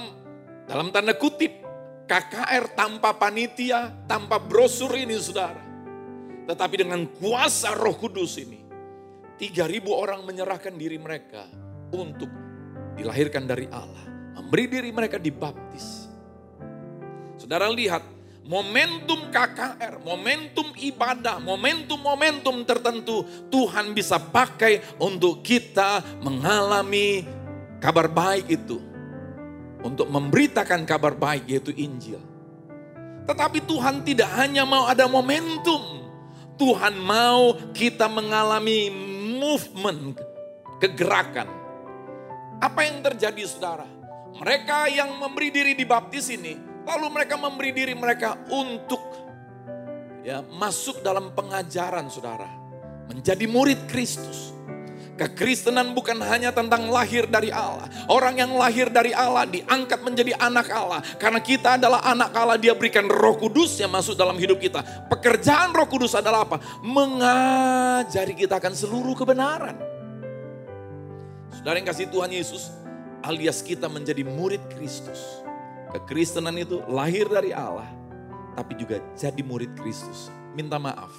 dalam 0.66 0.90
tanda 0.90 1.14
kutip 1.14 1.66
KKR 2.06 2.78
tanpa 2.78 3.18
panitia, 3.18 4.06
tanpa 4.06 4.38
brosur 4.38 4.94
ini 4.94 5.18
saudara. 5.18 5.62
Tetapi 6.46 6.74
dengan 6.78 7.02
kuasa 7.18 7.74
roh 7.74 7.98
kudus 7.98 8.38
ini, 8.38 8.62
3000 9.42 9.82
orang 9.90 10.22
menyerahkan 10.22 10.78
diri 10.78 11.02
mereka 11.02 11.50
untuk 11.90 12.30
dilahirkan 12.94 13.44
dari 13.44 13.66
Allah. 13.66 14.06
Memberi 14.38 14.70
diri 14.70 14.90
mereka 14.94 15.18
dibaptis. 15.18 16.06
Saudara 17.34 17.66
lihat 17.66 18.15
momentum 18.46 19.26
KKR, 19.28 19.98
momentum 20.06 20.70
ibadah, 20.78 21.42
momentum-momentum 21.42 22.62
tertentu 22.62 23.26
Tuhan 23.50 23.90
bisa 23.90 24.22
pakai 24.22 24.80
untuk 25.02 25.42
kita 25.42 26.00
mengalami 26.22 27.26
kabar 27.82 28.06
baik 28.06 28.46
itu. 28.46 28.78
Untuk 29.82 30.10
memberitakan 30.10 30.82
kabar 30.82 31.14
baik 31.14 31.46
yaitu 31.46 31.70
Injil. 31.74 32.18
Tetapi 33.26 33.62
Tuhan 33.66 34.02
tidak 34.06 34.30
hanya 34.38 34.62
mau 34.62 34.86
ada 34.86 35.06
momentum. 35.10 36.06
Tuhan 36.56 36.96
mau 36.96 37.52
kita 37.76 38.08
mengalami 38.08 38.88
movement, 39.36 40.16
kegerakan. 40.80 41.46
Apa 42.62 42.88
yang 42.88 43.04
terjadi 43.04 43.44
saudara? 43.44 43.84
Mereka 44.40 44.88
yang 44.90 45.20
memberi 45.20 45.52
diri 45.52 45.72
dibaptis 45.76 46.32
ini 46.32 46.65
Lalu 46.86 47.06
mereka 47.10 47.34
memberi 47.34 47.70
diri 47.74 47.94
mereka 47.98 48.38
untuk 48.46 49.02
ya 50.22 50.42
masuk 50.54 51.02
dalam 51.02 51.34
pengajaran 51.34 52.06
saudara. 52.06 52.46
Menjadi 53.10 53.46
murid 53.50 53.90
Kristus. 53.90 54.54
Kekristenan 55.16 55.96
bukan 55.96 56.20
hanya 56.28 56.52
tentang 56.52 56.92
lahir 56.92 57.24
dari 57.24 57.48
Allah. 57.48 57.88
Orang 58.04 58.36
yang 58.36 58.52
lahir 58.52 58.92
dari 58.92 59.16
Allah 59.16 59.48
diangkat 59.48 60.04
menjadi 60.04 60.36
anak 60.36 60.68
Allah. 60.68 61.00
Karena 61.16 61.40
kita 61.40 61.80
adalah 61.80 62.04
anak 62.04 62.36
Allah, 62.36 62.60
dia 62.60 62.76
berikan 62.76 63.08
roh 63.08 63.32
kudus 63.32 63.80
yang 63.80 63.88
masuk 63.88 64.12
dalam 64.12 64.36
hidup 64.36 64.60
kita. 64.60 64.84
Pekerjaan 65.08 65.72
roh 65.72 65.88
kudus 65.88 66.12
adalah 66.12 66.44
apa? 66.44 66.60
Mengajari 66.84 68.36
kita 68.36 68.60
akan 68.60 68.76
seluruh 68.76 69.16
kebenaran. 69.16 69.80
Saudara 71.56 71.80
yang 71.80 71.88
kasih 71.88 72.12
Tuhan 72.12 72.36
Yesus, 72.36 72.68
alias 73.24 73.64
kita 73.64 73.88
menjadi 73.88 74.20
murid 74.20 74.60
Kristus. 74.68 75.45
Kekristenan 75.96 76.52
itu 76.60 76.84
lahir 76.92 77.24
dari 77.24 77.56
Allah, 77.56 77.88
tapi 78.52 78.76
juga 78.76 79.00
jadi 79.16 79.40
murid 79.40 79.72
Kristus. 79.80 80.28
Minta 80.52 80.76
maaf. 80.76 81.12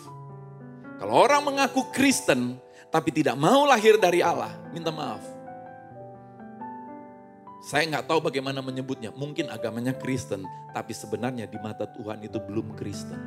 Kalau 1.02 1.18
orang 1.18 1.42
mengaku 1.42 1.90
Kristen, 1.90 2.62
tapi 2.94 3.10
tidak 3.10 3.34
mau 3.34 3.66
lahir 3.66 3.98
dari 3.98 4.22
Allah, 4.22 4.54
minta 4.70 4.94
maaf. 4.94 5.22
Saya 7.66 7.90
nggak 7.90 8.06
tahu 8.06 8.30
bagaimana 8.30 8.62
menyebutnya. 8.62 9.10
Mungkin 9.14 9.50
agamanya 9.50 9.98
Kristen, 9.98 10.46
tapi 10.78 10.94
sebenarnya 10.94 11.50
di 11.50 11.58
mata 11.58 11.90
Tuhan 11.90 12.22
itu 12.22 12.38
belum 12.38 12.78
Kristen. 12.78 13.18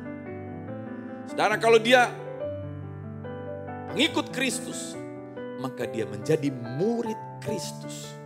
Saudara, 1.27 1.59
kalau 1.59 1.77
dia 1.77 2.09
pengikut 3.91 4.31
Kristus, 4.31 4.95
maka 5.59 5.83
dia 5.83 6.07
menjadi 6.07 6.47
murid 6.79 7.19
Kristus. 7.43 8.17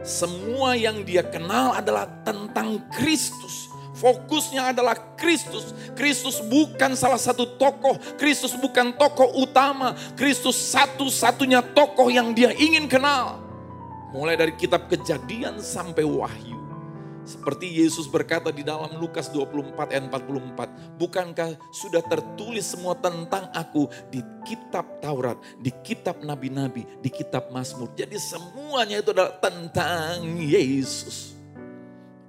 Semua 0.00 0.72
yang 0.76 1.04
dia 1.04 1.20
kenal 1.20 1.76
adalah 1.76 2.08
tentang 2.24 2.80
Kristus. 2.88 3.68
Fokusnya 4.00 4.72
adalah 4.72 4.96
Kristus. 5.12 5.76
Kristus 5.92 6.40
bukan 6.40 6.96
salah 6.96 7.20
satu 7.20 7.44
tokoh. 7.60 8.00
Kristus 8.16 8.56
bukan 8.56 8.96
tokoh 8.96 9.28
utama. 9.36 9.92
Kristus 10.16 10.56
satu-satunya 10.56 11.60
tokoh 11.76 12.08
yang 12.08 12.32
dia 12.32 12.56
ingin 12.56 12.88
kenal. 12.88 13.44
Mulai 14.16 14.40
dari 14.40 14.56
kitab 14.56 14.88
kejadian 14.88 15.60
sampai 15.60 16.02
wahyu. 16.02 16.49
Seperti 17.30 17.70
Yesus 17.70 18.10
berkata 18.10 18.50
di 18.50 18.66
dalam 18.66 18.98
Lukas 18.98 19.30
24 19.30 19.94
ayat 19.94 20.10
44. 20.10 20.98
Bukankah 20.98 21.54
sudah 21.70 22.02
tertulis 22.02 22.66
semua 22.66 22.98
tentang 22.98 23.46
aku 23.54 23.86
di 24.10 24.18
kitab 24.42 24.98
Taurat, 24.98 25.38
di 25.62 25.70
kitab 25.86 26.18
Nabi-Nabi, 26.26 26.98
di 26.98 27.06
kitab 27.06 27.54
Mazmur. 27.54 27.94
Jadi 27.94 28.18
semuanya 28.18 28.98
itu 28.98 29.14
adalah 29.14 29.38
tentang 29.38 30.26
Yesus. 30.42 31.38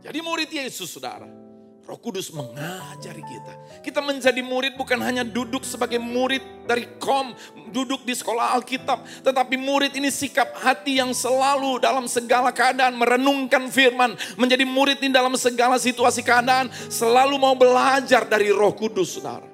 Jadi 0.06 0.22
murid 0.22 0.54
Yesus 0.54 0.94
saudara. 0.94 1.41
Roh 1.82 1.98
Kudus 1.98 2.30
mengajari 2.30 3.26
kita. 3.26 3.54
Kita 3.82 4.00
menjadi 4.00 4.40
murid 4.46 4.78
bukan 4.78 5.02
hanya 5.02 5.26
duduk 5.26 5.66
sebagai 5.66 5.98
murid 5.98 6.40
dari 6.70 6.86
kom, 7.02 7.34
duduk 7.74 8.06
di 8.06 8.14
sekolah 8.14 8.54
Alkitab. 8.56 9.02
Tetapi 9.26 9.56
murid 9.58 9.98
ini 9.98 10.14
sikap 10.14 10.56
hati 10.62 11.02
yang 11.02 11.12
selalu 11.12 11.82
dalam 11.82 12.06
segala 12.06 12.54
keadaan 12.54 12.96
merenungkan 12.96 13.68
firman. 13.74 14.14
Menjadi 14.38 14.64
murid 14.64 15.02
ini 15.02 15.12
dalam 15.12 15.34
segala 15.36 15.82
situasi 15.82 16.22
keadaan. 16.22 16.70
Selalu 16.88 17.36
mau 17.42 17.58
belajar 17.58 18.30
dari 18.30 18.54
roh 18.54 18.72
kudus 18.72 19.18
saudara. 19.18 19.50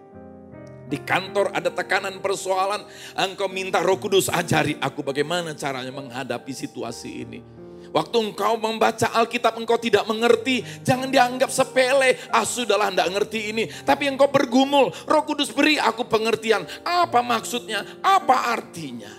Di 0.88 1.04
kantor 1.04 1.52
ada 1.52 1.68
tekanan 1.68 2.24
persoalan, 2.24 2.88
engkau 3.12 3.52
minta 3.52 3.84
roh 3.84 4.00
kudus 4.00 4.32
ajari 4.32 4.80
aku 4.80 5.04
bagaimana 5.04 5.52
caranya 5.52 5.92
menghadapi 5.92 6.56
situasi 6.56 7.28
ini. 7.28 7.57
Waktu 7.92 8.18
engkau 8.20 8.60
membaca 8.60 9.08
Alkitab 9.16 9.56
engkau 9.58 9.80
tidak 9.80 10.04
mengerti, 10.06 10.64
jangan 10.84 11.08
dianggap 11.08 11.52
sepele. 11.52 12.20
Ah 12.32 12.44
sudahlah 12.44 12.92
enggak 12.92 13.10
ngerti 13.14 13.40
ini. 13.56 13.64
Tapi 13.68 14.12
engkau 14.12 14.28
bergumul, 14.28 14.92
roh 15.08 15.24
kudus 15.24 15.52
beri 15.52 15.80
aku 15.80 16.08
pengertian. 16.08 16.68
Apa 16.84 17.24
maksudnya, 17.24 17.84
apa 18.04 18.54
artinya. 18.54 19.12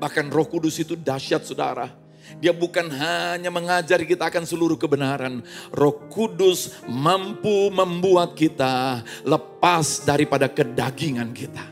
Bahkan 0.00 0.32
roh 0.32 0.48
kudus 0.48 0.80
itu 0.80 0.96
dahsyat 0.96 1.44
saudara. 1.44 2.00
Dia 2.38 2.54
bukan 2.54 2.86
hanya 2.94 3.50
mengajari 3.50 4.06
kita 4.06 4.30
akan 4.30 4.46
seluruh 4.46 4.78
kebenaran. 4.78 5.42
Roh 5.74 6.06
Kudus 6.06 6.78
mampu 6.86 7.74
membuat 7.74 8.38
kita 8.38 9.02
lepas 9.26 10.06
daripada 10.06 10.46
kedagingan 10.46 11.34
kita. 11.34 11.64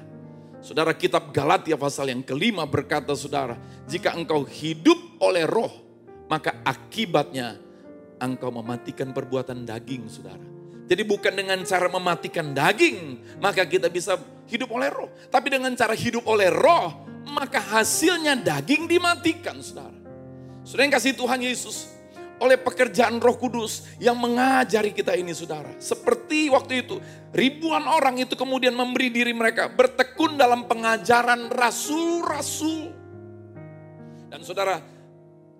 Saudara 0.59 0.93
kitab 0.93 1.31
Galatia 1.31 1.79
pasal 1.79 2.11
yang 2.13 2.21
kelima 2.21 2.67
berkata 2.67 3.15
saudara, 3.15 3.57
jika 3.89 4.13
engkau 4.13 4.45
hidup 4.45 4.99
oleh 5.23 5.49
roh, 5.49 5.88
maka 6.29 6.61
akibatnya 6.63 7.57
engkau 8.21 8.53
mematikan 8.53 9.11
perbuatan 9.11 9.65
daging, 9.65 10.07
saudara. 10.07 10.45
Jadi 10.89 11.03
bukan 11.05 11.33
dengan 11.37 11.61
cara 11.65 11.89
mematikan 11.89 12.57
daging, 12.57 13.21
maka 13.41 13.65
kita 13.69 13.93
bisa 13.93 14.17
hidup 14.49 14.73
oleh 14.73 14.89
roh. 14.89 15.13
Tapi 15.29 15.53
dengan 15.53 15.73
cara 15.77 15.93
hidup 15.93 16.25
oleh 16.25 16.49
roh, 16.49 17.05
maka 17.29 17.61
hasilnya 17.61 18.41
daging 18.41 18.89
dimatikan, 18.89 19.61
saudara. 19.61 19.97
Saudara 20.65 20.85
yang 20.89 20.95
kasih 20.97 21.13
Tuhan 21.17 21.41
Yesus, 21.45 21.93
oleh 22.39 22.57
pekerjaan 22.57 23.19
roh 23.19 23.37
kudus 23.37 23.85
yang 23.99 24.15
mengajari 24.17 24.95
kita 24.95 25.13
ini 25.19 25.35
saudara. 25.35 25.75
Seperti 25.77 26.49
waktu 26.49 26.87
itu, 26.87 26.97
ribuan 27.35 27.85
orang 27.85 28.23
itu 28.23 28.39
kemudian 28.39 28.73
memberi 28.73 29.11
diri 29.11 29.35
mereka 29.35 29.69
bertekun 29.69 30.39
dalam 30.39 30.65
pengajaran 30.65 31.51
rasul-rasul. 31.51 32.95
Dan 34.33 34.41
saudara, 34.45 34.79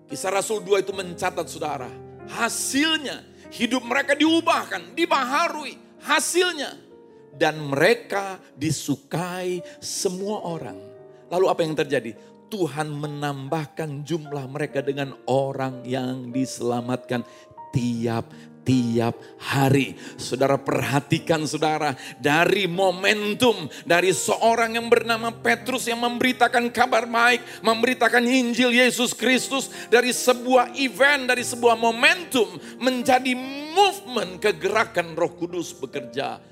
Kisah 0.09 0.33
Rasul 0.33 0.65
2 0.65 0.81
itu 0.81 0.89
mencatat 0.89 1.45
saudara, 1.45 1.85
hasilnya 2.33 3.21
hidup 3.53 3.85
mereka 3.85 4.17
diubahkan, 4.17 4.97
dibaharui, 4.97 5.77
hasilnya. 6.01 6.89
Dan 7.39 7.61
mereka 7.61 8.41
disukai 8.57 9.61
semua 9.79 10.43
orang. 10.43 10.75
Lalu 11.29 11.45
apa 11.45 11.61
yang 11.61 11.77
terjadi? 11.77 12.11
Tuhan 12.49 12.89
menambahkan 12.89 14.01
jumlah 14.01 14.49
mereka 14.49 14.81
dengan 14.81 15.13
orang 15.29 15.85
yang 15.85 16.33
diselamatkan 16.33 17.21
tiap 17.69 18.33
tiap 18.69 19.17
hari. 19.41 19.97
Saudara 20.21 20.61
perhatikan 20.61 21.41
saudara, 21.49 21.97
dari 22.21 22.69
momentum 22.69 23.65
dari 23.81 24.13
seorang 24.13 24.77
yang 24.77 24.85
bernama 24.85 25.33
Petrus 25.33 25.89
yang 25.89 26.05
memberitakan 26.05 26.69
kabar 26.69 27.09
baik, 27.09 27.65
memberitakan 27.65 28.21
Injil 28.29 28.69
Yesus 28.69 29.17
Kristus 29.17 29.73
dari 29.89 30.13
sebuah 30.13 30.77
event, 30.77 31.33
dari 31.33 31.41
sebuah 31.41 31.73
momentum 31.73 32.61
menjadi 32.77 33.33
movement 33.73 34.37
kegerakan 34.37 35.17
Roh 35.17 35.33
Kudus 35.33 35.73
bekerja 35.73 36.48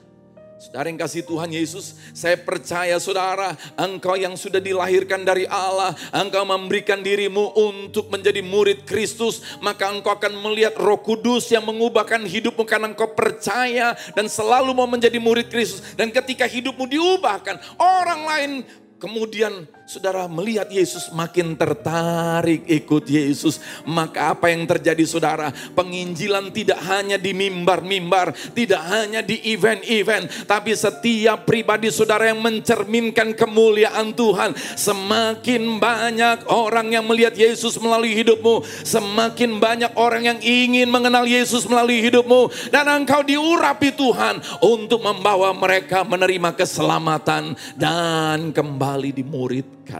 Saudara 0.57 0.89
yang 0.89 0.97
kasih 0.97 1.21
Tuhan 1.21 1.53
Yesus, 1.53 1.93
saya 2.17 2.33
percaya 2.33 2.97
saudara, 2.97 3.53
engkau 3.77 4.17
yang 4.17 4.33
sudah 4.33 4.57
dilahirkan 4.57 5.21
dari 5.21 5.45
Allah, 5.45 5.93
engkau 6.09 6.41
memberikan 6.49 6.97
dirimu 6.97 7.53
untuk 7.53 8.09
menjadi 8.09 8.41
murid 8.41 8.81
Kristus, 8.81 9.45
maka 9.61 9.93
engkau 9.93 10.17
akan 10.17 10.33
melihat 10.41 10.73
roh 10.81 10.97
kudus 10.97 11.53
yang 11.53 11.61
mengubahkan 11.61 12.25
hidupmu 12.25 12.65
karena 12.65 12.89
engkau 12.89 13.13
percaya 13.13 13.93
dan 14.17 14.25
selalu 14.25 14.73
mau 14.73 14.89
menjadi 14.89 15.21
murid 15.21 15.45
Kristus. 15.45 15.93
Dan 15.93 16.09
ketika 16.09 16.49
hidupmu 16.49 16.89
diubahkan, 16.89 17.61
orang 17.77 18.21
lain 18.25 18.51
Kemudian 18.97 19.69
saudara 19.85 20.25
melihat 20.25 20.65
Yesus 20.73 21.13
makin 21.13 21.53
tertarik 21.53 22.65
ikut 22.65 23.05
Yesus. 23.05 23.61
Maka 23.85 24.33
apa 24.33 24.49
yang 24.49 24.65
terjadi 24.65 25.05
saudara? 25.05 25.53
Penginjilan 25.77 26.49
tidak 26.49 26.81
hanya 26.81 27.21
di 27.21 27.29
mimbar-mimbar, 27.29 28.33
tidak 28.57 28.81
hanya 28.89 29.21
di 29.21 29.37
event-event. 29.53 30.49
Tapi 30.49 30.73
setiap 30.73 31.45
pribadi 31.45 31.93
saudara 31.93 32.25
yang 32.25 32.41
mencerminkan 32.41 33.37
kemuliaan 33.37 34.17
Tuhan. 34.17 34.57
Semakin 34.73 35.77
banyak 35.77 36.49
orang 36.49 36.97
yang 36.97 37.05
melihat 37.05 37.37
Yesus 37.37 37.77
melalui 37.77 38.17
hidupmu. 38.17 38.65
Semakin 38.81 39.61
banyak 39.61 39.93
orang 39.93 40.25
yang 40.25 40.39
ingin 40.41 40.89
mengenal 40.89 41.29
Yesus 41.29 41.69
melalui 41.69 42.01
hidupmu. 42.01 42.73
Dan 42.73 42.89
engkau 42.89 43.21
diurapi 43.21 43.93
Tuhan 43.93 44.41
untuk 44.65 45.05
membawa 45.05 45.53
mereka 45.53 46.01
menerima 46.01 46.57
keselamatan 46.57 47.53
dan 47.77 48.49
kembali 48.49 48.86
kembali 48.87 49.19
dimuridkan. 49.19 49.99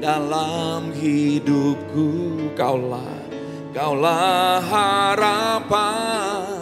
dalam 0.05 0.92
hidupku. 0.92 2.36
Kaulah 2.53 3.24
Kaulah 3.72 4.61
harapan 4.61 6.55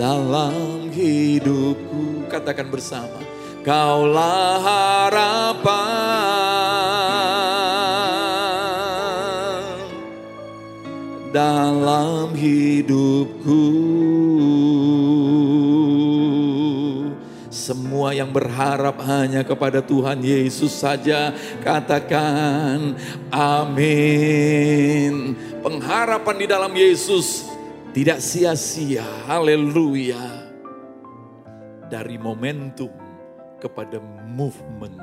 dalam 0.00 0.88
hidupku. 0.88 2.24
Katakan 2.32 2.72
bersama. 2.72 3.20
Kaulah 3.60 4.56
harapan 4.64 5.76
dalam 11.28 12.32
hidupku. 12.32 13.60
Semua 17.52 18.16
yang 18.16 18.32
berharap 18.32 18.96
hanya 19.04 19.44
kepada 19.44 19.84
Tuhan 19.84 20.24
Yesus 20.24 20.72
saja 20.72 21.36
katakan 21.60 22.96
amin. 23.28 25.36
Pengharapan 25.60 26.36
di 26.40 26.48
dalam 26.48 26.72
Yesus 26.72 27.49
tidak 27.90 28.22
sia-sia. 28.22 29.02
Haleluya. 29.26 30.46
Dari 31.90 32.14
momentum 32.14 32.90
kepada 33.58 33.98
movement. 34.30 34.98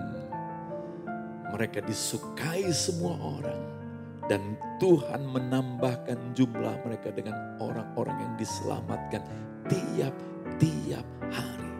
Mereka 1.52 1.84
disukai 1.84 2.68
semua 2.72 3.16
orang 3.20 3.64
dan 4.28 4.60
Tuhan 4.84 5.24
menambahkan 5.32 6.36
jumlah 6.36 6.76
mereka 6.84 7.16
dengan 7.16 7.56
orang-orang 7.64 8.20
yang 8.20 8.34
diselamatkan 8.36 9.24
tiap-tiap 9.72 11.08
hari. 11.32 11.72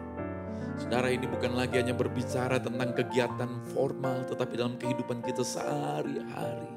Saudara 0.80 1.12
ini 1.12 1.28
bukan 1.28 1.52
lagi 1.52 1.84
hanya 1.84 1.92
berbicara 1.92 2.56
tentang 2.56 2.96
kegiatan 2.96 3.60
formal, 3.76 4.24
tetapi 4.24 4.56
dalam 4.56 4.80
kehidupan 4.80 5.20
kita 5.20 5.44
sehari-hari. 5.44 6.72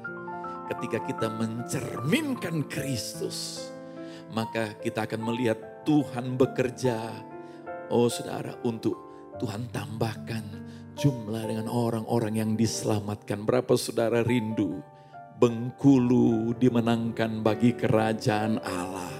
Ketika 0.68 0.98
kita 1.08 1.32
mencerminkan 1.32 2.68
Kristus, 2.68 3.71
maka 4.32 4.74
kita 4.80 5.04
akan 5.04 5.20
melihat 5.28 5.84
Tuhan 5.84 6.40
bekerja. 6.40 6.98
Oh 7.92 8.08
saudara, 8.08 8.56
untuk 8.64 8.96
Tuhan 9.36 9.68
tambahkan 9.68 10.44
jumlah 10.96 11.44
dengan 11.44 11.68
orang-orang 11.68 12.40
yang 12.40 12.50
diselamatkan. 12.56 13.44
Berapa 13.44 13.76
saudara 13.76 14.24
rindu 14.24 14.80
Bengkulu 15.42 16.54
dimenangkan 16.54 17.42
bagi 17.42 17.74
kerajaan 17.74 18.62
Allah. 18.62 19.10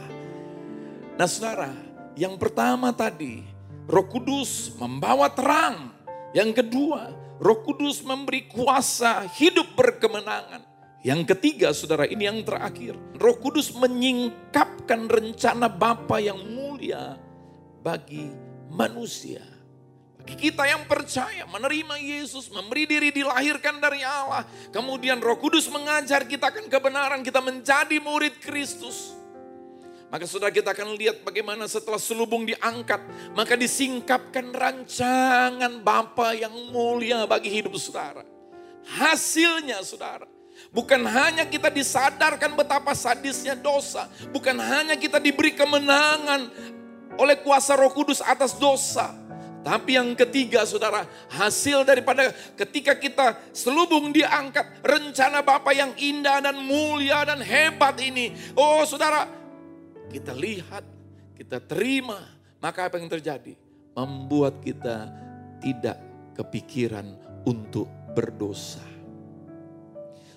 Nah 1.19 1.27
saudara, 1.27 1.75
yang 2.15 2.39
pertama 2.39 2.95
tadi 2.95 3.43
Roh 3.91 4.07
Kudus 4.07 4.71
membawa 4.79 5.27
terang. 5.35 5.91
Yang 6.31 6.63
kedua, 6.63 7.11
Roh 7.43 7.67
Kudus 7.67 8.07
memberi 8.07 8.47
kuasa 8.47 9.27
hidup 9.35 9.75
berkemenangan. 9.75 10.72
Yang 11.03 11.35
ketiga, 11.35 11.75
saudara, 11.75 12.07
ini 12.07 12.31
yang 12.31 12.47
terakhir. 12.47 12.95
Roh 13.19 13.35
Kudus 13.43 13.75
menyingkapkan 13.75 15.11
rencana 15.11 15.67
Bapa 15.67 16.23
yang 16.23 16.39
mulia 16.39 17.19
bagi 17.83 18.31
manusia. 18.71 19.43
Bagi 20.23 20.39
kita 20.39 20.63
yang 20.63 20.87
percaya, 20.87 21.43
menerima 21.51 21.99
Yesus, 21.99 22.47
memberi 22.55 22.87
diri 22.87 23.11
dilahirkan 23.11 23.83
dari 23.83 24.07
Allah. 24.07 24.47
Kemudian 24.71 25.19
roh 25.19 25.35
kudus 25.35 25.67
mengajar 25.67 26.23
kita 26.23 26.55
akan 26.55 26.71
kebenaran, 26.71 27.27
kita 27.27 27.43
menjadi 27.43 27.99
murid 27.99 28.39
Kristus. 28.39 29.19
Maka 30.07 30.23
saudara 30.31 30.55
kita 30.55 30.71
akan 30.71 30.95
lihat 30.95 31.27
bagaimana 31.27 31.67
setelah 31.67 31.99
selubung 31.99 32.47
diangkat, 32.47 33.03
maka 33.35 33.59
disingkapkan 33.59 34.55
rancangan 34.55 35.83
Bapa 35.83 36.39
yang 36.39 36.55
mulia 36.71 37.27
bagi 37.27 37.51
hidup 37.51 37.75
saudara. 37.75 38.23
Hasilnya 38.87 39.83
saudara, 39.83 40.31
bukan 40.73 41.05
hanya 41.07 41.45
kita 41.47 41.69
disadarkan 41.69 42.57
betapa 42.57 42.97
sadisnya 42.97 43.55
dosa, 43.55 44.09
bukan 44.33 44.57
hanya 44.59 44.97
kita 44.99 45.21
diberi 45.21 45.53
kemenangan 45.53 46.49
oleh 47.21 47.37
kuasa 47.45 47.77
Roh 47.77 47.93
Kudus 47.93 48.25
atas 48.25 48.57
dosa, 48.57 49.13
tapi 49.63 49.95
yang 49.95 50.19
ketiga 50.19 50.67
saudara, 50.67 51.07
hasil 51.31 51.87
daripada 51.87 52.35
ketika 52.59 52.99
kita 52.99 53.39
selubung 53.55 54.11
diangkat, 54.11 54.83
rencana 54.83 55.39
Bapa 55.39 55.71
yang 55.71 55.95
indah 55.95 56.43
dan 56.43 56.59
mulia 56.59 57.23
dan 57.23 57.39
hebat 57.39 57.95
ini. 58.03 58.35
Oh 58.59 58.83
saudara, 58.83 59.23
kita 60.11 60.35
lihat, 60.35 60.83
kita 61.39 61.63
terima, 61.63 62.19
maka 62.59 62.91
apa 62.91 62.99
yang 62.99 63.07
terjadi? 63.07 63.55
Membuat 63.95 64.59
kita 64.67 65.07
tidak 65.63 66.03
kepikiran 66.35 67.15
untuk 67.47 67.87
berdosa. 68.19 68.92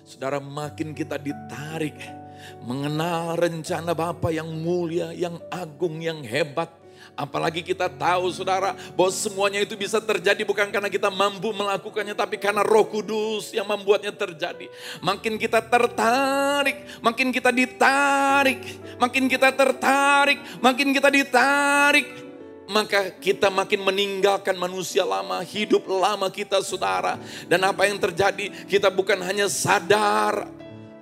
Saudara 0.06 0.38
makin 0.38 0.94
kita 0.94 1.18
ditarik 1.18 1.98
mengenal 2.62 3.34
rencana 3.34 3.90
Bapa 3.90 4.30
yang 4.30 4.46
mulia, 4.46 5.10
yang 5.10 5.34
agung, 5.50 5.98
yang 5.98 6.22
hebat, 6.22 6.70
Apalagi 7.16 7.64
kita 7.64 7.88
tahu 7.88 8.28
saudara 8.28 8.76
bahwa 8.92 9.08
semuanya 9.08 9.64
itu 9.64 9.72
bisa 9.72 9.96
terjadi 10.04 10.44
bukan 10.44 10.68
karena 10.68 10.92
kita 10.92 11.08
mampu 11.08 11.48
melakukannya 11.48 12.12
tapi 12.12 12.36
karena 12.36 12.60
roh 12.60 12.84
kudus 12.84 13.56
yang 13.56 13.64
membuatnya 13.64 14.12
terjadi. 14.12 14.68
Makin 15.00 15.40
kita 15.40 15.64
tertarik, 15.64 16.84
makin 17.00 17.32
kita 17.32 17.48
ditarik, 17.48 18.60
makin 19.00 19.24
kita 19.32 19.48
tertarik, 19.48 20.38
makin 20.60 20.92
kita 20.92 21.08
ditarik. 21.08 22.25
Maka 22.66 23.14
kita 23.14 23.46
makin 23.46 23.86
meninggalkan 23.86 24.58
manusia 24.58 25.06
lama, 25.06 25.38
hidup 25.46 25.86
lama 25.86 26.26
kita 26.30 26.58
saudara. 26.62 27.18
Dan 27.46 27.62
apa 27.62 27.86
yang 27.86 27.98
terjadi, 27.98 28.50
kita 28.66 28.90
bukan 28.90 29.22
hanya 29.22 29.46
sadar 29.46 30.50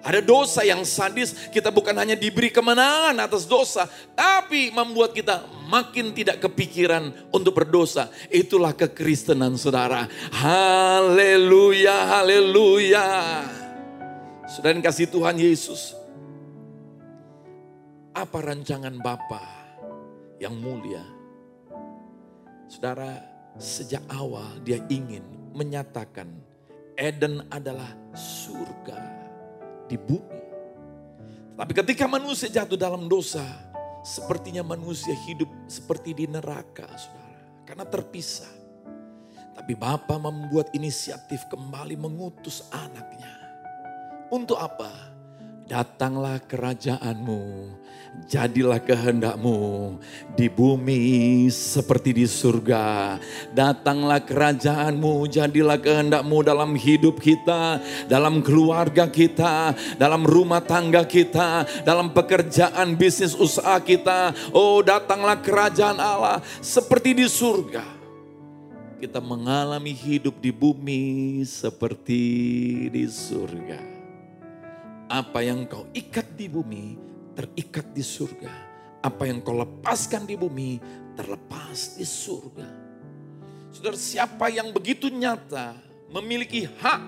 ada 0.05 0.21
dosa 0.21 0.61
yang 0.61 0.85
sadis, 0.85 1.33
kita 1.49 1.73
bukan 1.73 1.97
hanya 1.97 2.13
diberi 2.13 2.53
kemenangan 2.53 3.17
atas 3.25 3.49
dosa, 3.49 3.89
tapi 4.13 4.69
membuat 4.69 5.17
kita 5.17 5.49
makin 5.65 6.13
tidak 6.13 6.45
kepikiran 6.45 7.09
untuk 7.33 7.57
berdosa. 7.57 8.13
Itulah 8.29 8.77
kekristenan 8.77 9.57
saudara. 9.57 10.05
Haleluya, 10.29 12.21
haleluya. 12.21 13.09
Saudara 14.45 14.77
kasih 14.85 15.09
Tuhan 15.09 15.41
Yesus. 15.41 15.97
Apa 18.13 18.45
rancangan 18.45 18.93
Bapa 19.01 19.41
yang 20.37 20.53
mulia? 20.53 21.14
Saudara, 22.75 23.23
sejak 23.55 24.03
awal 24.11 24.59
dia 24.67 24.83
ingin 24.91 25.23
menyatakan 25.55 26.27
Eden 26.99 27.47
adalah 27.47 27.87
surga 28.19 28.99
di 29.87 29.95
bumi. 29.95 30.43
Tapi 31.55 31.71
ketika 31.71 32.11
manusia 32.11 32.51
jatuh 32.51 32.75
dalam 32.75 33.07
dosa, 33.07 33.47
sepertinya 34.03 34.67
manusia 34.67 35.15
hidup 35.23 35.47
seperti 35.71 36.19
di 36.19 36.27
neraka, 36.27 36.91
saudara. 36.99 37.63
Karena 37.63 37.87
terpisah. 37.87 38.51
Tapi 39.55 39.79
Bapa 39.79 40.19
membuat 40.19 40.75
inisiatif 40.75 41.47
kembali 41.47 41.95
mengutus 41.95 42.67
anaknya. 42.75 43.39
Untuk 44.35 44.59
apa? 44.59 45.14
Datanglah 45.65 46.45
kerajaanmu, 46.45 47.73
jadilah 48.29 48.77
kehendakmu 48.85 49.97
di 50.37 50.53
bumi 50.53 51.49
seperti 51.49 52.13
di 52.13 52.29
surga. 52.29 53.17
Datanglah 53.57 54.21
kerajaanmu, 54.21 55.25
jadilah 55.25 55.81
kehendakmu 55.81 56.45
dalam 56.45 56.77
hidup 56.77 57.17
kita, 57.17 57.81
dalam 58.05 58.45
keluarga 58.45 59.09
kita, 59.09 59.73
dalam 59.97 60.29
rumah 60.29 60.61
tangga 60.61 61.01
kita, 61.09 61.65
dalam 61.81 62.13
pekerjaan 62.13 62.93
bisnis 62.93 63.33
usaha 63.33 63.81
kita. 63.81 64.37
Oh 64.53 64.85
datanglah 64.85 65.41
kerajaan 65.41 65.97
Allah 65.97 66.45
seperti 66.61 67.17
di 67.17 67.25
surga. 67.25 67.89
Kita 69.01 69.17
mengalami 69.17 69.97
hidup 69.97 70.45
di 70.45 70.53
bumi 70.53 71.41
seperti 71.49 72.21
di 72.93 73.09
surga. 73.09 73.94
Apa 75.05 75.45
yang 75.45 75.69
kau 75.69 75.85
ikat 75.93 76.33
di 76.33 76.49
bumi, 76.49 76.97
terikat 77.37 77.93
di 77.93 78.01
surga. 78.01 78.53
Apa 79.05 79.29
yang 79.29 79.45
kau 79.45 79.53
lepaskan 79.53 80.25
di 80.25 80.33
bumi, 80.33 80.81
terlepas 81.13 82.01
di 82.01 82.09
surga. 82.09 82.69
Saudara, 83.69 83.99
siapa 84.01 84.49
yang 84.49 84.73
begitu 84.73 85.13
nyata 85.13 85.77
memiliki 86.09 86.65
hak, 86.65 87.03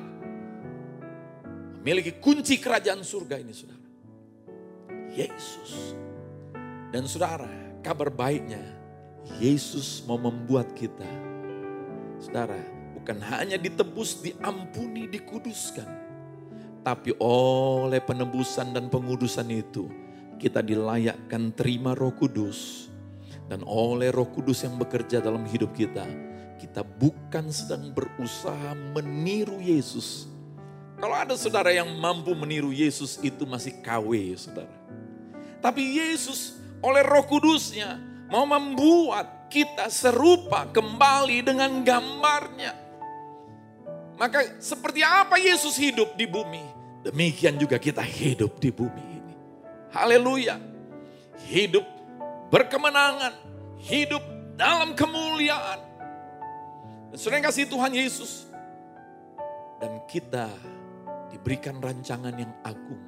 memiliki 1.80 2.12
kunci 2.20 2.60
kerajaan 2.60 3.00
surga 3.00 3.40
ini, 3.40 3.52
saudara. 3.56 3.86
Yesus. 5.16 5.96
Dan 6.92 7.08
saudara, 7.08 7.48
kabar 7.80 8.12
baiknya, 8.12 8.60
Yesus 9.40 10.04
mau 10.04 10.20
membuat 10.20 10.76
kita, 10.76 11.08
saudara, 12.20 12.60
bukan 12.92 13.24
hanya 13.24 13.56
ditebus, 13.56 14.20
diampuni, 14.20 15.08
dikuduskan 15.08 16.05
tapi 16.86 17.10
oleh 17.18 17.98
penebusan 17.98 18.70
dan 18.70 18.86
pengudusan 18.86 19.50
itu, 19.50 19.90
kita 20.38 20.62
dilayakkan 20.62 21.50
terima 21.50 21.98
roh 21.98 22.14
kudus. 22.14 22.86
Dan 23.50 23.66
oleh 23.66 24.14
roh 24.14 24.30
kudus 24.30 24.62
yang 24.62 24.78
bekerja 24.78 25.18
dalam 25.18 25.42
hidup 25.50 25.74
kita, 25.74 26.06
kita 26.62 26.86
bukan 26.86 27.50
sedang 27.50 27.90
berusaha 27.90 28.78
meniru 28.94 29.58
Yesus. 29.58 30.30
Kalau 31.02 31.18
ada 31.18 31.34
saudara 31.34 31.74
yang 31.74 31.90
mampu 31.98 32.38
meniru 32.38 32.70
Yesus 32.70 33.18
itu 33.18 33.42
masih 33.42 33.82
KW 33.82 34.38
saudara. 34.38 34.78
Tapi 35.58 35.98
Yesus 35.98 36.54
oleh 36.78 37.02
roh 37.02 37.26
kudusnya 37.26 37.98
mau 38.30 38.46
membuat 38.46 39.50
kita 39.50 39.90
serupa 39.90 40.70
kembali 40.70 41.42
dengan 41.42 41.82
gambarnya. 41.82 42.85
Maka 44.16 44.56
seperti 44.58 45.04
apa 45.04 45.36
Yesus 45.36 45.76
hidup 45.76 46.16
di 46.16 46.24
bumi? 46.24 46.64
Demikian 47.04 47.60
juga 47.60 47.76
kita 47.76 48.00
hidup 48.00 48.56
di 48.56 48.72
bumi 48.72 49.04
ini. 49.20 49.34
Haleluya. 49.92 50.56
Hidup 51.46 51.84
berkemenangan, 52.48 53.36
hidup 53.78 54.24
dalam 54.56 54.96
kemuliaan. 54.96 55.80
Dan 57.12 57.18
sudah 57.20 57.38
kasih 57.44 57.68
Tuhan 57.68 57.92
Yesus. 57.92 58.48
Dan 59.76 60.00
kita 60.08 60.48
diberikan 61.28 61.76
rancangan 61.78 62.32
yang 62.34 62.50
agung. 62.64 63.04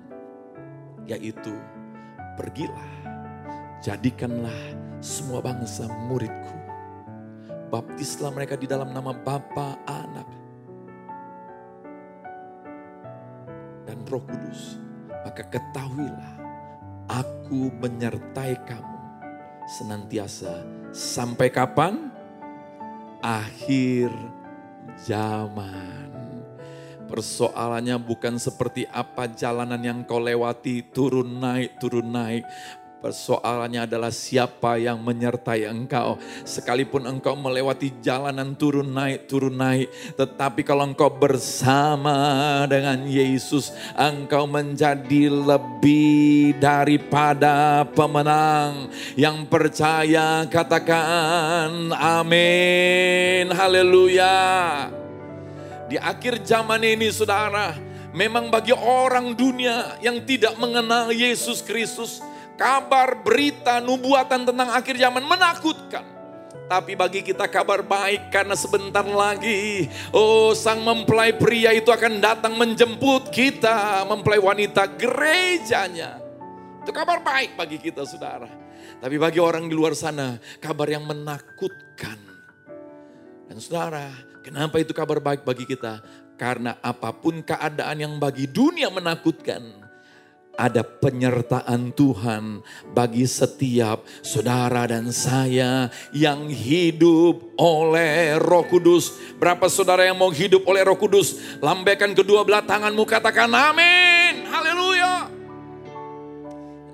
Yaitu 1.08 1.56
pergilah, 2.36 2.92
jadikanlah 3.80 4.60
semua 5.00 5.40
bangsa 5.40 5.88
muridku. 6.06 6.56
Baptislah 7.72 8.32
mereka 8.32 8.60
di 8.60 8.68
dalam 8.68 8.92
nama 8.92 9.16
Bapa, 9.16 9.80
Anak, 9.88 10.37
dan 13.88 14.04
Roh 14.04 14.20
Kudus. 14.20 14.76
Maka 15.08 15.48
ketahuilah, 15.48 16.36
aku 17.08 17.72
menyertai 17.80 18.60
kamu 18.68 19.00
senantiasa 19.80 20.60
sampai 20.92 21.48
kapan? 21.48 22.12
Akhir 23.24 24.12
zaman. 25.00 26.06
Persoalannya 27.08 27.96
bukan 27.96 28.36
seperti 28.36 28.84
apa 28.92 29.32
jalanan 29.32 29.80
yang 29.80 29.98
kau 30.04 30.20
lewati, 30.20 30.84
turun 30.92 31.40
naik, 31.40 31.80
turun 31.80 32.12
naik. 32.12 32.44
Persoalannya 32.98 33.86
adalah 33.86 34.10
siapa 34.10 34.74
yang 34.74 34.98
menyertai 34.98 35.70
engkau. 35.70 36.18
Sekalipun 36.42 37.06
engkau 37.06 37.38
melewati 37.38 37.94
jalanan 38.02 38.58
turun 38.58 38.90
naik, 38.90 39.30
turun 39.30 39.54
naik. 39.54 39.86
Tetapi 40.18 40.66
kalau 40.66 40.82
engkau 40.82 41.06
bersama 41.06 42.66
dengan 42.66 43.06
Yesus, 43.06 43.70
engkau 43.94 44.50
menjadi 44.50 45.30
lebih 45.30 46.58
daripada 46.58 47.86
pemenang. 47.86 48.90
Yang 49.14 49.46
percaya 49.46 50.42
katakan 50.50 51.94
amin. 51.94 53.46
Haleluya. 53.54 54.36
Di 55.86 55.94
akhir 56.02 56.42
zaman 56.42 56.82
ini 56.82 57.14
saudara, 57.14 57.78
memang 58.10 58.50
bagi 58.50 58.74
orang 58.74 59.38
dunia 59.38 59.96
yang 60.02 60.18
tidak 60.26 60.58
mengenal 60.58 61.14
Yesus 61.14 61.62
Kristus, 61.62 62.18
kabar, 62.58 63.22
berita, 63.22 63.78
nubuatan 63.78 64.42
tentang 64.42 64.68
akhir 64.74 64.98
zaman 64.98 65.22
menakutkan. 65.22 66.18
Tapi 66.68 66.92
bagi 66.92 67.24
kita 67.24 67.48
kabar 67.48 67.80
baik 67.80 68.28
karena 68.28 68.52
sebentar 68.52 69.00
lagi, 69.00 69.88
oh 70.12 70.52
sang 70.52 70.84
mempelai 70.84 71.32
pria 71.32 71.72
itu 71.72 71.88
akan 71.88 72.20
datang 72.20 72.60
menjemput 72.60 73.32
kita, 73.32 74.04
mempelai 74.04 74.36
wanita 74.36 74.84
gerejanya. 75.00 76.20
Itu 76.84 76.92
kabar 76.92 77.24
baik 77.24 77.56
bagi 77.56 77.80
kita 77.80 78.04
saudara. 78.04 78.52
Tapi 79.00 79.16
bagi 79.16 79.40
orang 79.40 79.64
di 79.64 79.72
luar 79.72 79.96
sana, 79.96 80.36
kabar 80.60 80.92
yang 80.92 81.08
menakutkan. 81.08 82.20
Dan 83.48 83.56
saudara, 83.64 84.12
kenapa 84.44 84.76
itu 84.76 84.92
kabar 84.92 85.24
baik 85.24 85.48
bagi 85.48 85.64
kita? 85.64 86.04
Karena 86.36 86.76
apa 86.84 87.16
pun 87.16 87.40
keadaan 87.40 87.96
yang 87.96 88.14
bagi 88.20 88.44
dunia 88.44 88.92
menakutkan, 88.92 89.87
ada 90.58 90.82
penyertaan 90.82 91.94
Tuhan 91.94 92.66
bagi 92.90 93.22
setiap 93.30 94.02
saudara 94.26 94.90
dan 94.90 95.14
saya 95.14 95.86
yang 96.10 96.50
hidup 96.50 97.54
oleh 97.54 98.34
Roh 98.42 98.66
Kudus. 98.66 99.14
Berapa 99.38 99.70
saudara 99.70 100.02
yang 100.02 100.18
mau 100.18 100.34
hidup 100.34 100.66
oleh 100.66 100.82
Roh 100.82 100.98
Kudus? 100.98 101.38
Lambaikan 101.62 102.10
kedua 102.10 102.42
belah 102.42 102.66
tanganmu, 102.66 103.06
katakan 103.06 103.46
amin. 103.54 104.50
Haleluya. 104.50 105.30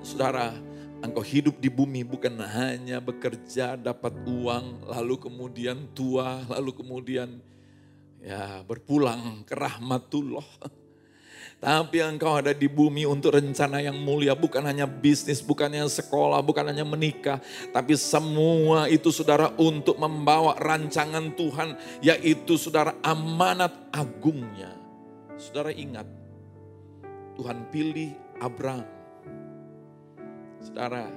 Saudara, 0.05 0.53
engkau 1.01 1.25
hidup 1.25 1.57
di 1.57 1.73
bumi 1.73 2.05
bukan 2.05 2.37
hanya 2.45 3.01
bekerja, 3.01 3.81
dapat 3.81 4.13
uang, 4.29 4.93
lalu 4.93 5.17
kemudian 5.17 5.89
tua, 5.97 6.45
lalu 6.53 6.77
kemudian 6.77 7.41
ya 8.21 8.61
berpulang 8.69 9.41
ke 9.49 9.57
rahmatullah 9.57 10.45
tapi 11.65 12.05
engkau 12.05 12.37
ada 12.37 12.53
di 12.53 12.69
bumi 12.69 13.09
untuk 13.09 13.41
rencana 13.41 13.81
yang 13.81 13.97
mulia. 13.97 14.37
Bukan 14.37 14.61
hanya 14.69 14.85
bisnis, 14.85 15.41
bukan 15.41 15.73
hanya 15.73 15.89
sekolah, 15.89 16.45
bukan 16.45 16.69
hanya 16.69 16.85
menikah. 16.85 17.41
Tapi 17.73 17.97
semua 17.97 18.85
itu 18.93 19.09
saudara 19.09 19.49
untuk 19.57 19.97
membawa 19.97 20.61
rancangan 20.61 21.33
Tuhan. 21.33 21.73
Yaitu 22.05 22.61
saudara 22.61 22.93
amanat 23.01 23.73
agungnya. 23.97 24.77
Saudara 25.41 25.73
ingat, 25.73 26.05
Tuhan 27.41 27.67
pilih 27.73 28.13
Abraham. 28.45 28.87
Saudara, 30.61 31.09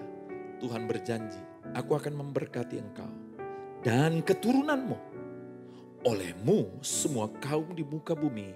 Tuhan 0.64 0.88
berjanji, 0.88 1.40
aku 1.76 1.92
akan 1.92 2.14
memberkati 2.24 2.76
engkau. 2.80 3.12
Dan 3.84 4.24
keturunanmu. 4.24 5.20
Olehmu 6.08 6.80
semua 6.80 7.28
kaum 7.44 7.76
di 7.76 7.84
muka 7.84 8.16
bumi 8.16 8.56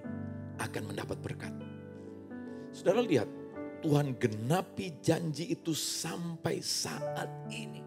akan 0.56 0.82
mendapat 0.88 1.18
berkat. 1.20 1.61
Saudara 2.72 3.04
lihat, 3.04 3.28
Tuhan 3.84 4.16
genapi 4.16 4.96
janji 5.04 5.52
itu 5.52 5.76
sampai 5.76 6.64
saat 6.64 7.28
ini. 7.52 7.84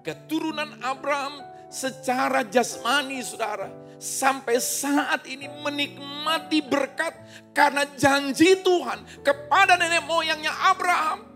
Keturunan 0.00 0.80
Abraham 0.80 1.44
secara 1.68 2.40
jasmani 2.48 3.20
saudara. 3.20 3.68
Sampai 4.00 4.56
saat 4.56 5.28
ini 5.28 5.44
menikmati 5.60 6.64
berkat 6.64 7.12
karena 7.52 7.84
janji 8.00 8.56
Tuhan 8.64 9.04
kepada 9.20 9.76
nenek 9.76 10.08
moyangnya 10.08 10.56
Abraham. 10.72 11.28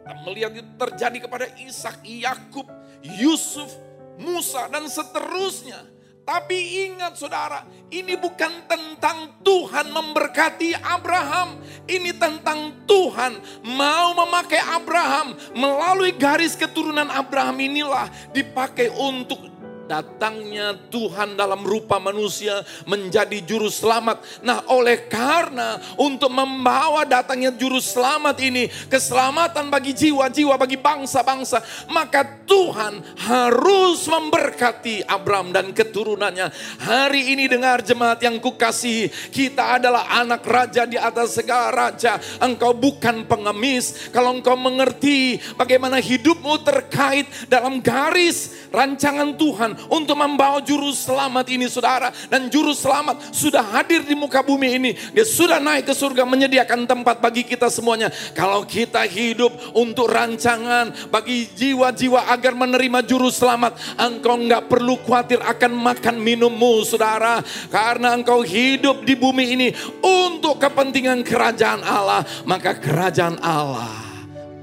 Kita 0.00 0.12
melihat 0.24 0.56
itu 0.56 0.72
terjadi 0.80 1.18
kepada 1.28 1.46
Ishak, 1.60 2.00
Yakub, 2.00 2.64
Yusuf, 3.04 3.68
Musa 4.16 4.72
dan 4.72 4.88
seterusnya 4.88 5.97
tapi 6.28 6.84
ingat 6.84 7.16
saudara, 7.16 7.64
ini 7.88 8.12
bukan 8.20 8.68
tentang 8.68 9.40
Tuhan 9.40 9.88
memberkati 9.88 10.76
Abraham. 10.76 11.56
Ini 11.88 12.12
tentang 12.20 12.84
Tuhan 12.84 13.64
mau 13.64 14.12
memakai 14.12 14.60
Abraham. 14.60 15.32
Melalui 15.56 16.12
garis 16.12 16.52
keturunan 16.52 17.08
Abraham 17.08 17.56
inilah 17.64 18.12
dipakai 18.36 18.92
untuk 18.92 19.40
datangnya 19.88 20.76
Tuhan 20.92 21.34
dalam 21.34 21.64
rupa 21.64 21.96
manusia 21.96 22.60
menjadi 22.84 23.40
juru 23.40 23.72
selamat. 23.72 24.44
Nah, 24.44 24.60
oleh 24.68 25.08
karena 25.08 25.80
untuk 25.96 26.28
membawa 26.28 27.08
datangnya 27.08 27.50
juru 27.56 27.80
selamat 27.80 28.36
ini 28.44 28.68
keselamatan 28.92 29.72
bagi 29.72 29.96
jiwa-jiwa, 29.96 30.60
bagi 30.60 30.76
bangsa-bangsa, 30.76 31.64
maka 31.88 32.44
Tuhan 32.44 33.00
harus 33.24 34.04
memberkati 34.04 35.08
Abraham 35.08 35.56
dan 35.56 35.72
keturunannya. 35.72 36.52
Hari 36.84 37.32
ini 37.32 37.48
dengar 37.48 37.80
jemaat 37.80 38.20
yang 38.20 38.36
kukasihi, 38.36 39.08
kita 39.32 39.80
adalah 39.80 40.12
anak 40.20 40.44
raja 40.44 40.84
di 40.84 41.00
atas 41.00 41.40
segala 41.40 41.72
raja. 41.72 42.20
Engkau 42.44 42.76
bukan 42.76 43.24
pengemis. 43.24 44.12
Kalau 44.12 44.36
engkau 44.36 44.58
mengerti 44.58 45.40
bagaimana 45.56 45.96
hidupmu 46.02 46.60
terkait 46.60 47.24
dalam 47.48 47.80
garis 47.80 48.68
rancangan 48.68 49.38
Tuhan, 49.38 49.77
untuk 49.86 50.18
membawa 50.18 50.58
juru 50.58 50.90
selamat 50.90 51.46
ini 51.54 51.70
saudara. 51.70 52.10
Dan 52.26 52.50
juru 52.50 52.74
selamat 52.74 53.30
sudah 53.30 53.62
hadir 53.78 54.02
di 54.02 54.18
muka 54.18 54.42
bumi 54.42 54.68
ini. 54.74 54.90
Dia 55.14 55.22
sudah 55.22 55.62
naik 55.62 55.86
ke 55.86 55.94
surga 55.94 56.26
menyediakan 56.26 56.90
tempat 56.90 57.22
bagi 57.22 57.46
kita 57.46 57.70
semuanya. 57.70 58.10
Kalau 58.34 58.66
kita 58.66 59.06
hidup 59.06 59.54
untuk 59.78 60.10
rancangan 60.10 60.90
bagi 61.12 61.46
jiwa-jiwa 61.54 62.34
agar 62.34 62.58
menerima 62.58 63.06
juru 63.06 63.30
selamat. 63.30 63.78
Engkau 63.94 64.34
nggak 64.34 64.66
perlu 64.66 64.98
khawatir 65.06 65.38
akan 65.38 65.72
makan 65.78 66.16
minummu 66.18 66.82
saudara. 66.82 67.38
Karena 67.70 68.18
engkau 68.18 68.42
hidup 68.42 69.06
di 69.06 69.14
bumi 69.14 69.54
ini 69.54 69.68
untuk 70.02 70.58
kepentingan 70.58 71.22
kerajaan 71.22 71.86
Allah. 71.86 72.26
Maka 72.42 72.74
kerajaan 72.74 73.38
Allah 73.38 74.08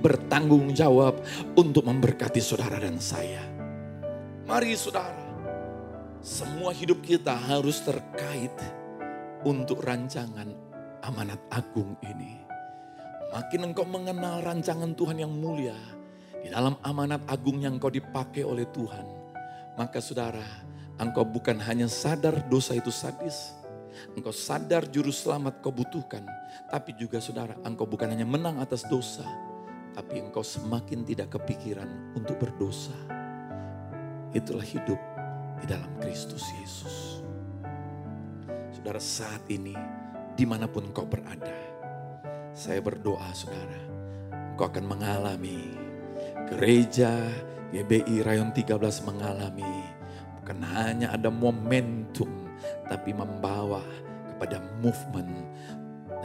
bertanggung 0.05 0.70
jawab 0.70 1.18
untuk 1.57 1.82
memberkati 1.89 2.38
saudara 2.38 2.78
dan 2.78 3.01
saya. 3.01 3.55
Mari 4.46 4.78
saudara, 4.78 5.26
semua 6.22 6.70
hidup 6.70 7.02
kita 7.02 7.34
harus 7.34 7.82
terkait 7.82 8.54
untuk 9.41 9.82
rancangan 9.82 10.54
amanat 11.02 11.41
agung 11.50 11.98
ini. 12.06 12.46
Makin 13.34 13.74
engkau 13.74 13.89
mengenal 13.89 14.46
rancangan 14.46 14.93
Tuhan 14.93 15.18
yang 15.18 15.34
mulia, 15.34 15.74
di 16.46 16.54
dalam 16.54 16.78
amanat 16.86 17.26
agung 17.26 17.58
yang 17.58 17.82
engkau 17.82 17.89
dipakai 17.89 18.46
oleh 18.46 18.70
Tuhan, 18.70 19.10
maka 19.82 19.98
saudara, 19.98 20.46
engkau 21.02 21.26
bukan 21.26 21.58
hanya 21.66 21.89
sadar 21.89 22.46
dosa 22.46 22.78
itu 22.78 22.93
sadis, 22.93 23.50
engkau 24.14 24.30
sadar 24.30 24.86
juru 24.93 25.10
selamat 25.10 25.58
kau 25.66 25.74
butuhkan, 25.74 26.22
tapi 26.70 26.93
juga 26.93 27.18
saudara, 27.18 27.58
engkau 27.66 27.89
bukan 27.89 28.14
hanya 28.14 28.30
menang 28.30 28.62
atas 28.62 28.86
dosa, 28.86 29.26
tapi 29.98 30.22
engkau 30.22 30.46
semakin 30.46 31.02
tidak 31.02 31.34
kepikiran 31.34 32.14
untuk 32.14 32.38
berdosa 32.38 33.24
Itulah 34.36 34.68
hidup 34.68 35.00
di 35.64 35.66
dalam 35.72 35.88
Kristus 36.04 36.44
Yesus. 36.60 37.24
Saudara 38.76 39.00
saat 39.00 39.48
ini 39.48 39.72
di 40.36 40.44
mana 40.44 40.68
pun 40.68 40.92
kau 40.92 41.08
berada. 41.08 41.56
Saya 42.52 42.84
berdoa 42.84 43.32
saudara. 43.32 43.88
kau 44.56 44.72
akan 44.72 44.88
mengalami 44.88 45.76
gereja 46.52 47.12
GBI 47.76 48.24
Rayon 48.24 48.56
13 48.56 48.80
mengalami 49.04 49.68
bukan 50.40 50.64
hanya 50.64 51.12
ada 51.12 51.28
momentum 51.28 52.32
tapi 52.88 53.12
membawa 53.12 53.84
kepada 54.32 54.64
movement 54.80 55.32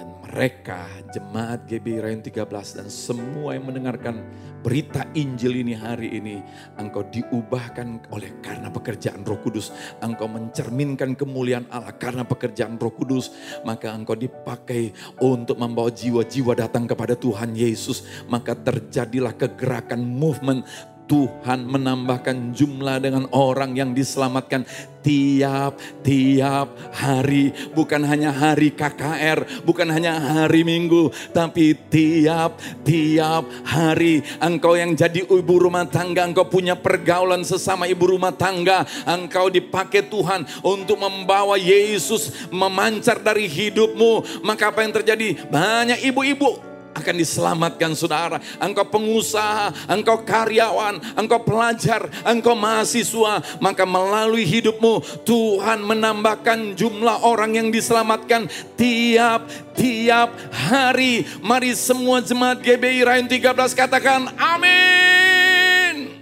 dan 0.01 0.17
mereka 0.25 0.89
jemaat 1.13 1.69
GBI 1.69 2.01
Rayon 2.01 2.25
13 2.25 2.49
dan 2.49 2.89
semua 2.89 3.53
yang 3.53 3.69
mendengarkan 3.69 4.25
berita 4.65 5.05
Injil 5.13 5.61
ini 5.61 5.77
hari 5.77 6.17
ini, 6.17 6.41
engkau 6.81 7.05
diubahkan 7.05 8.09
oleh 8.09 8.41
karena 8.41 8.73
pekerjaan 8.73 9.29
Roh 9.29 9.37
Kudus. 9.45 9.69
Engkau 10.01 10.25
mencerminkan 10.25 11.13
kemuliaan 11.13 11.69
Allah 11.69 11.93
karena 12.01 12.25
pekerjaan 12.25 12.81
Roh 12.81 12.97
Kudus, 12.97 13.29
maka 13.61 13.93
engkau 13.93 14.17
dipakai 14.17 14.97
untuk 15.21 15.61
membawa 15.61 15.93
jiwa-jiwa 15.93 16.57
datang 16.57 16.89
kepada 16.89 17.13
Tuhan 17.13 17.53
Yesus. 17.53 18.25
Maka 18.25 18.57
terjadilah 18.57 19.37
kegerakan 19.37 20.01
movement 20.01 20.65
Tuhan 21.11 21.67
menambahkan 21.67 22.55
jumlah 22.55 23.03
dengan 23.03 23.27
orang 23.35 23.75
yang 23.75 23.91
diselamatkan 23.91 24.63
tiap-tiap 25.03 26.71
hari. 26.95 27.51
Bukan 27.75 28.07
hanya 28.07 28.31
hari 28.31 28.71
KKR, 28.71 29.67
bukan 29.67 29.91
hanya 29.91 30.15
hari 30.23 30.63
Minggu, 30.63 31.11
tapi 31.35 31.75
tiap-tiap 31.75 33.43
hari. 33.67 34.23
Engkau 34.39 34.79
yang 34.79 34.95
jadi 34.95 35.27
ibu 35.27 35.55
rumah 35.59 35.91
tangga, 35.91 36.31
engkau 36.31 36.47
punya 36.47 36.79
pergaulan 36.79 37.43
sesama 37.43 37.91
ibu 37.91 38.07
rumah 38.07 38.31
tangga. 38.31 38.87
Engkau 39.03 39.51
dipakai 39.51 40.07
Tuhan 40.07 40.47
untuk 40.63 40.95
membawa 40.95 41.59
Yesus 41.59 42.47
memancar 42.55 43.19
dari 43.19 43.51
hidupmu. 43.51 44.47
Maka 44.47 44.71
apa 44.71 44.87
yang 44.87 44.95
terjadi? 44.95 45.43
Banyak 45.51 46.07
ibu-ibu 46.07 46.70
akan 47.01 47.17
diselamatkan 47.19 47.93
saudara. 47.99 48.39
Engkau 48.63 48.87
pengusaha, 48.87 49.91
engkau 49.91 50.23
karyawan, 50.23 51.03
engkau 51.19 51.41
pelajar, 51.43 52.07
engkau 52.23 52.55
mahasiswa. 52.55 53.43
Maka 53.59 53.83
melalui 53.89 54.47
hidupmu 54.47 55.25
Tuhan 55.27 55.83
menambahkan 55.83 56.79
jumlah 56.79 57.27
orang 57.27 57.59
yang 57.59 57.69
diselamatkan 57.75 58.47
tiap-tiap 58.79 60.31
hari. 60.55 61.27
Mari 61.43 61.75
semua 61.75 62.23
jemaat 62.23 62.63
GBI 62.63 63.03
Rayon 63.03 63.27
13 63.27 63.75
katakan 63.75 64.31
amin. 64.39 66.15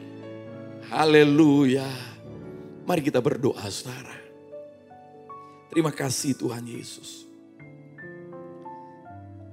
Haleluya. 0.88 1.86
Mari 2.88 3.04
kita 3.04 3.20
berdoa 3.20 3.68
saudara. 3.68 4.16
Terima 5.68 5.92
kasih 5.92 6.32
Tuhan 6.32 6.64
Yesus. 6.64 7.27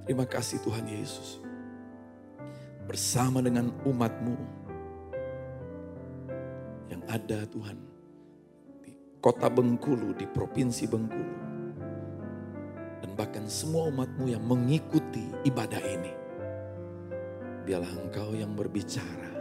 Terima 0.06 0.22
kasih 0.22 0.62
Tuhan 0.62 0.86
Yesus. 0.86 1.42
Bersama 2.86 3.42
dengan 3.42 3.74
umatmu 3.82 4.38
yang 6.86 7.02
ada 7.10 7.42
Tuhan 7.50 7.74
di 8.86 8.94
kota 9.18 9.50
Bengkulu, 9.50 10.14
di 10.14 10.30
provinsi 10.30 10.86
Bengkulu. 10.86 11.34
Dan 13.02 13.18
bahkan 13.18 13.50
semua 13.50 13.90
umatmu 13.90 14.30
yang 14.30 14.46
mengikuti 14.46 15.26
ibadah 15.42 15.82
ini. 15.82 16.14
Biarlah 17.66 17.98
engkau 17.98 18.30
yang 18.30 18.54
berbicara 18.54 19.34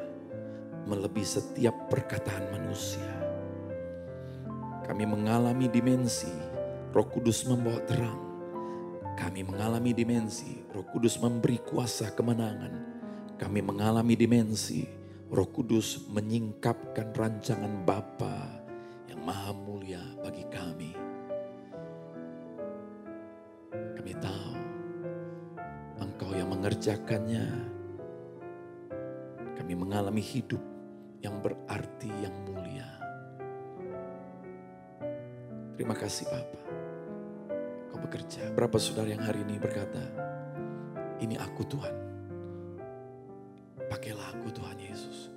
melebihi 0.89 1.29
setiap 1.29 1.93
perkataan 1.93 2.49
manusia. 2.49 3.13
Kami 4.81 5.05
mengalami 5.05 5.69
dimensi 5.69 6.33
roh 6.89 7.05
kudus 7.05 7.45
membawa 7.45 7.85
terang 7.85 8.24
kami 9.15 9.47
mengalami 9.47 9.95
dimensi 9.95 10.59
Roh 10.75 10.83
Kudus 10.91 11.15
memberi 11.23 11.63
kuasa 11.63 12.11
kemenangan. 12.11 12.73
Kami 13.39 13.63
mengalami 13.63 14.19
dimensi 14.19 14.83
Roh 15.31 15.47
Kudus 15.47 16.03
menyingkapkan 16.11 17.15
rancangan 17.15 17.87
Bapa 17.87 18.43
yang 19.07 19.23
maha 19.23 19.55
mulia 19.55 20.03
bagi 20.19 20.43
kami. 20.51 20.91
Kami 23.71 24.13
tahu 24.19 24.53
Engkau 26.03 26.31
yang 26.35 26.51
mengerjakannya. 26.51 27.47
Kami 29.55 29.73
mengalami 29.79 30.19
hidup 30.19 30.61
yang 31.23 31.39
berarti 31.39 32.11
yang 32.19 32.35
mulia. 32.43 32.91
Terima 35.79 35.95
kasih 35.95 36.27
Bapak 36.27 36.64
bekerja. 37.99 38.51
Berapa 38.53 38.75
saudara 38.79 39.11
yang 39.11 39.23
hari 39.23 39.43
ini 39.43 39.59
berkata, 39.59 40.01
ini 41.23 41.39
aku 41.39 41.63
Tuhan. 41.63 41.95
Pakailah 43.87 44.35
aku 44.35 44.51
Tuhan 44.51 44.77
Yesus. 44.81 45.31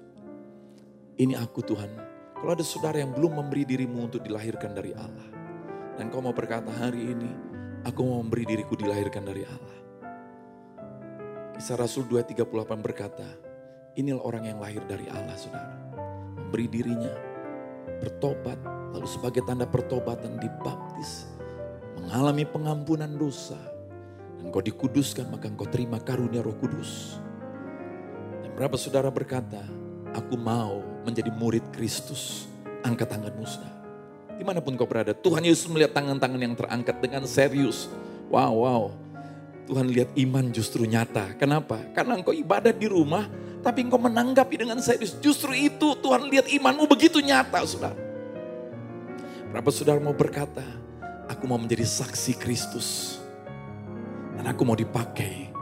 Ini 1.18 1.34
aku 1.38 1.62
Tuhan. 1.62 1.90
Kalau 2.38 2.52
ada 2.54 2.62
saudara 2.62 3.02
yang 3.02 3.14
belum 3.14 3.42
memberi 3.42 3.66
dirimu 3.66 4.06
untuk 4.06 4.22
dilahirkan 4.22 4.74
dari 4.74 4.94
Allah. 4.94 5.28
Dan 5.98 6.14
kau 6.14 6.22
mau 6.22 6.34
berkata 6.34 6.70
hari 6.70 7.10
ini, 7.14 7.30
aku 7.82 8.00
mau 8.06 8.22
memberi 8.22 8.46
diriku 8.46 8.78
dilahirkan 8.78 9.26
dari 9.26 9.42
Allah. 9.42 9.78
Kisah 11.58 11.74
Rasul 11.74 12.06
2.38 12.06 12.46
berkata, 12.78 13.26
inilah 13.98 14.22
orang 14.22 14.46
yang 14.46 14.58
lahir 14.62 14.82
dari 14.86 15.10
Allah 15.10 15.34
saudara. 15.34 15.74
Memberi 16.38 16.70
dirinya, 16.70 17.14
bertobat, 17.98 18.62
lalu 18.94 19.06
sebagai 19.10 19.42
tanda 19.42 19.66
pertobatan 19.66 20.38
dibaptis 20.38 21.37
mengalami 22.08 22.48
pengampunan 22.48 23.12
dosa, 23.20 23.60
dan 24.40 24.48
kau 24.48 24.64
dikuduskan, 24.64 25.28
maka 25.28 25.52
engkau 25.52 25.68
terima 25.68 26.00
karunia 26.00 26.40
roh 26.40 26.56
kudus. 26.56 27.20
Dan 28.40 28.56
berapa 28.56 28.80
saudara 28.80 29.12
berkata, 29.12 29.60
aku 30.16 30.40
mau 30.40 30.80
menjadi 31.04 31.28
murid 31.28 31.68
Kristus. 31.76 32.48
Angkat 32.80 33.12
tanganmu 33.12 33.44
saudara. 33.44 33.76
Di 34.40 34.44
mana 34.46 34.64
pun 34.64 34.72
kau 34.80 34.88
berada, 34.88 35.12
Tuhan 35.12 35.44
Yesus 35.44 35.68
melihat 35.68 36.00
tangan-tangan 36.00 36.40
yang 36.40 36.56
terangkat 36.56 36.96
dengan 36.96 37.28
serius. 37.28 37.92
Wow, 38.32 38.64
wow. 38.64 38.82
Tuhan 39.68 39.92
lihat 39.92 40.08
iman 40.16 40.48
justru 40.48 40.88
nyata. 40.88 41.36
Kenapa? 41.36 41.76
Karena 41.92 42.16
engkau 42.16 42.32
ibadah 42.32 42.72
di 42.72 42.88
rumah, 42.88 43.28
tapi 43.60 43.84
engkau 43.84 44.00
menanggapi 44.00 44.64
dengan 44.64 44.80
serius. 44.80 45.12
Justru 45.20 45.52
itu 45.52 45.92
Tuhan 46.00 46.24
lihat 46.32 46.48
imanmu 46.48 46.88
begitu 46.88 47.20
nyata, 47.20 47.68
saudara. 47.68 48.00
Berapa 49.52 49.68
saudara 49.68 50.00
mau 50.00 50.16
berkata, 50.16 50.64
Aku 51.28 51.44
mau 51.44 51.60
menjadi 51.60 51.84
saksi 51.84 52.40
Kristus. 52.40 53.20
Dan 54.32 54.48
aku 54.48 54.64
mau 54.64 54.72
dipakai 54.72 55.52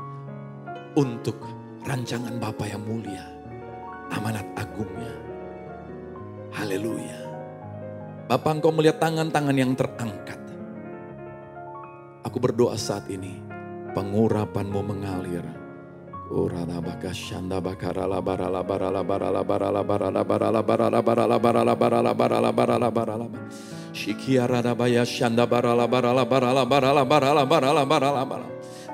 untuk 0.94 1.42
rancangan 1.82 2.38
Bapa 2.38 2.70
yang 2.70 2.86
mulia. 2.86 3.26
Amanat 4.14 4.46
agungnya. 4.54 5.10
Haleluya. 6.54 7.20
Bapak 8.30 8.62
engkau 8.62 8.70
melihat 8.70 9.02
tangan-tangan 9.02 9.56
yang 9.58 9.74
terangkat. 9.74 10.38
Aku 12.22 12.38
berdoa 12.38 12.78
saat 12.78 13.10
ini. 13.10 13.42
Pengurapanmu 13.90 14.80
mengalir. 14.86 15.65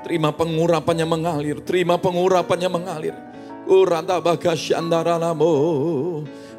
Terima 0.05 0.29
pengurapannya 0.29 1.07
mengalir, 1.09 1.57
terima 1.65 1.97
pengurapannya 1.97 2.69
mengalir. 2.69 3.15
Uranda 3.65 4.21
shandaralamo. 4.53 5.53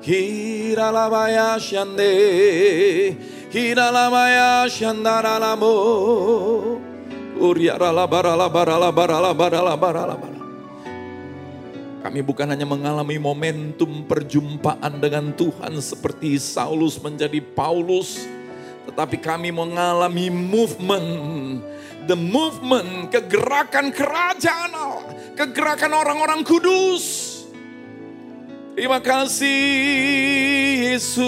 Hiralabaya 0.03 1.55
shande. 1.63 3.15
Hiralabaya 3.55 4.67
shandaralamo. 4.67 5.77
Uriarala 7.39 8.11
Kami 12.05 12.21
bukan 12.21 12.45
hanya 12.53 12.69
mengalami 12.69 13.17
momentum 13.17 14.05
perjumpaan 14.05 15.01
dengan 15.01 15.33
Tuhan 15.33 15.73
seperti 15.81 16.37
Saulus 16.37 17.01
menjadi 17.01 17.41
Paulus, 17.41 18.29
tetapi 18.85 19.17
kami 19.17 19.49
mengalami 19.49 20.29
movement, 20.29 21.65
the 22.05 22.13
movement, 22.13 23.09
kegerakan 23.09 23.89
kerajaan 23.89 24.77
Allah, 24.77 25.17
kegerakan 25.33 25.97
orang-orang 25.97 26.45
kudus. 26.45 27.33
Terima 28.77 29.01
kasih 29.01 29.65
Yesus. 30.93 31.25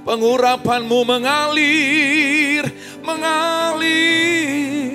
Pengurapanmu 0.00 1.04
mengalir, 1.04 2.72
mengalir 3.04 4.93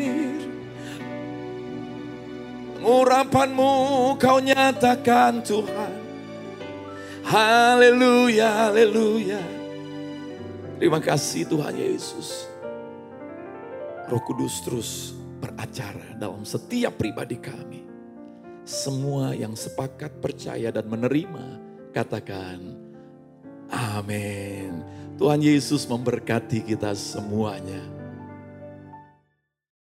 Urapanmu 2.79 3.73
kau 4.15 4.39
nyatakan 4.39 5.43
Tuhan. 5.43 5.93
Haleluya, 7.27 8.67
haleluya. 8.71 9.43
Terima 10.79 11.03
kasih 11.03 11.45
Tuhan 11.45 11.75
Yesus. 11.75 12.47
Roh 14.09 14.23
Kudus 14.25 14.63
terus 14.65 15.13
berada 15.37 15.59
acara 15.59 16.15
dalam 16.15 16.47
setiap 16.47 16.95
pribadi 16.95 17.35
kami. 17.35 17.83
Semua 18.63 19.35
yang 19.35 19.53
sepakat 19.53 20.23
percaya 20.23 20.71
dan 20.71 20.87
menerima, 20.87 21.59
katakan 21.91 22.79
amin. 23.67 24.81
Tuhan 25.19 25.43
Yesus 25.43 25.83
memberkati 25.83 26.63
kita 26.63 26.95
semuanya. 26.95 27.98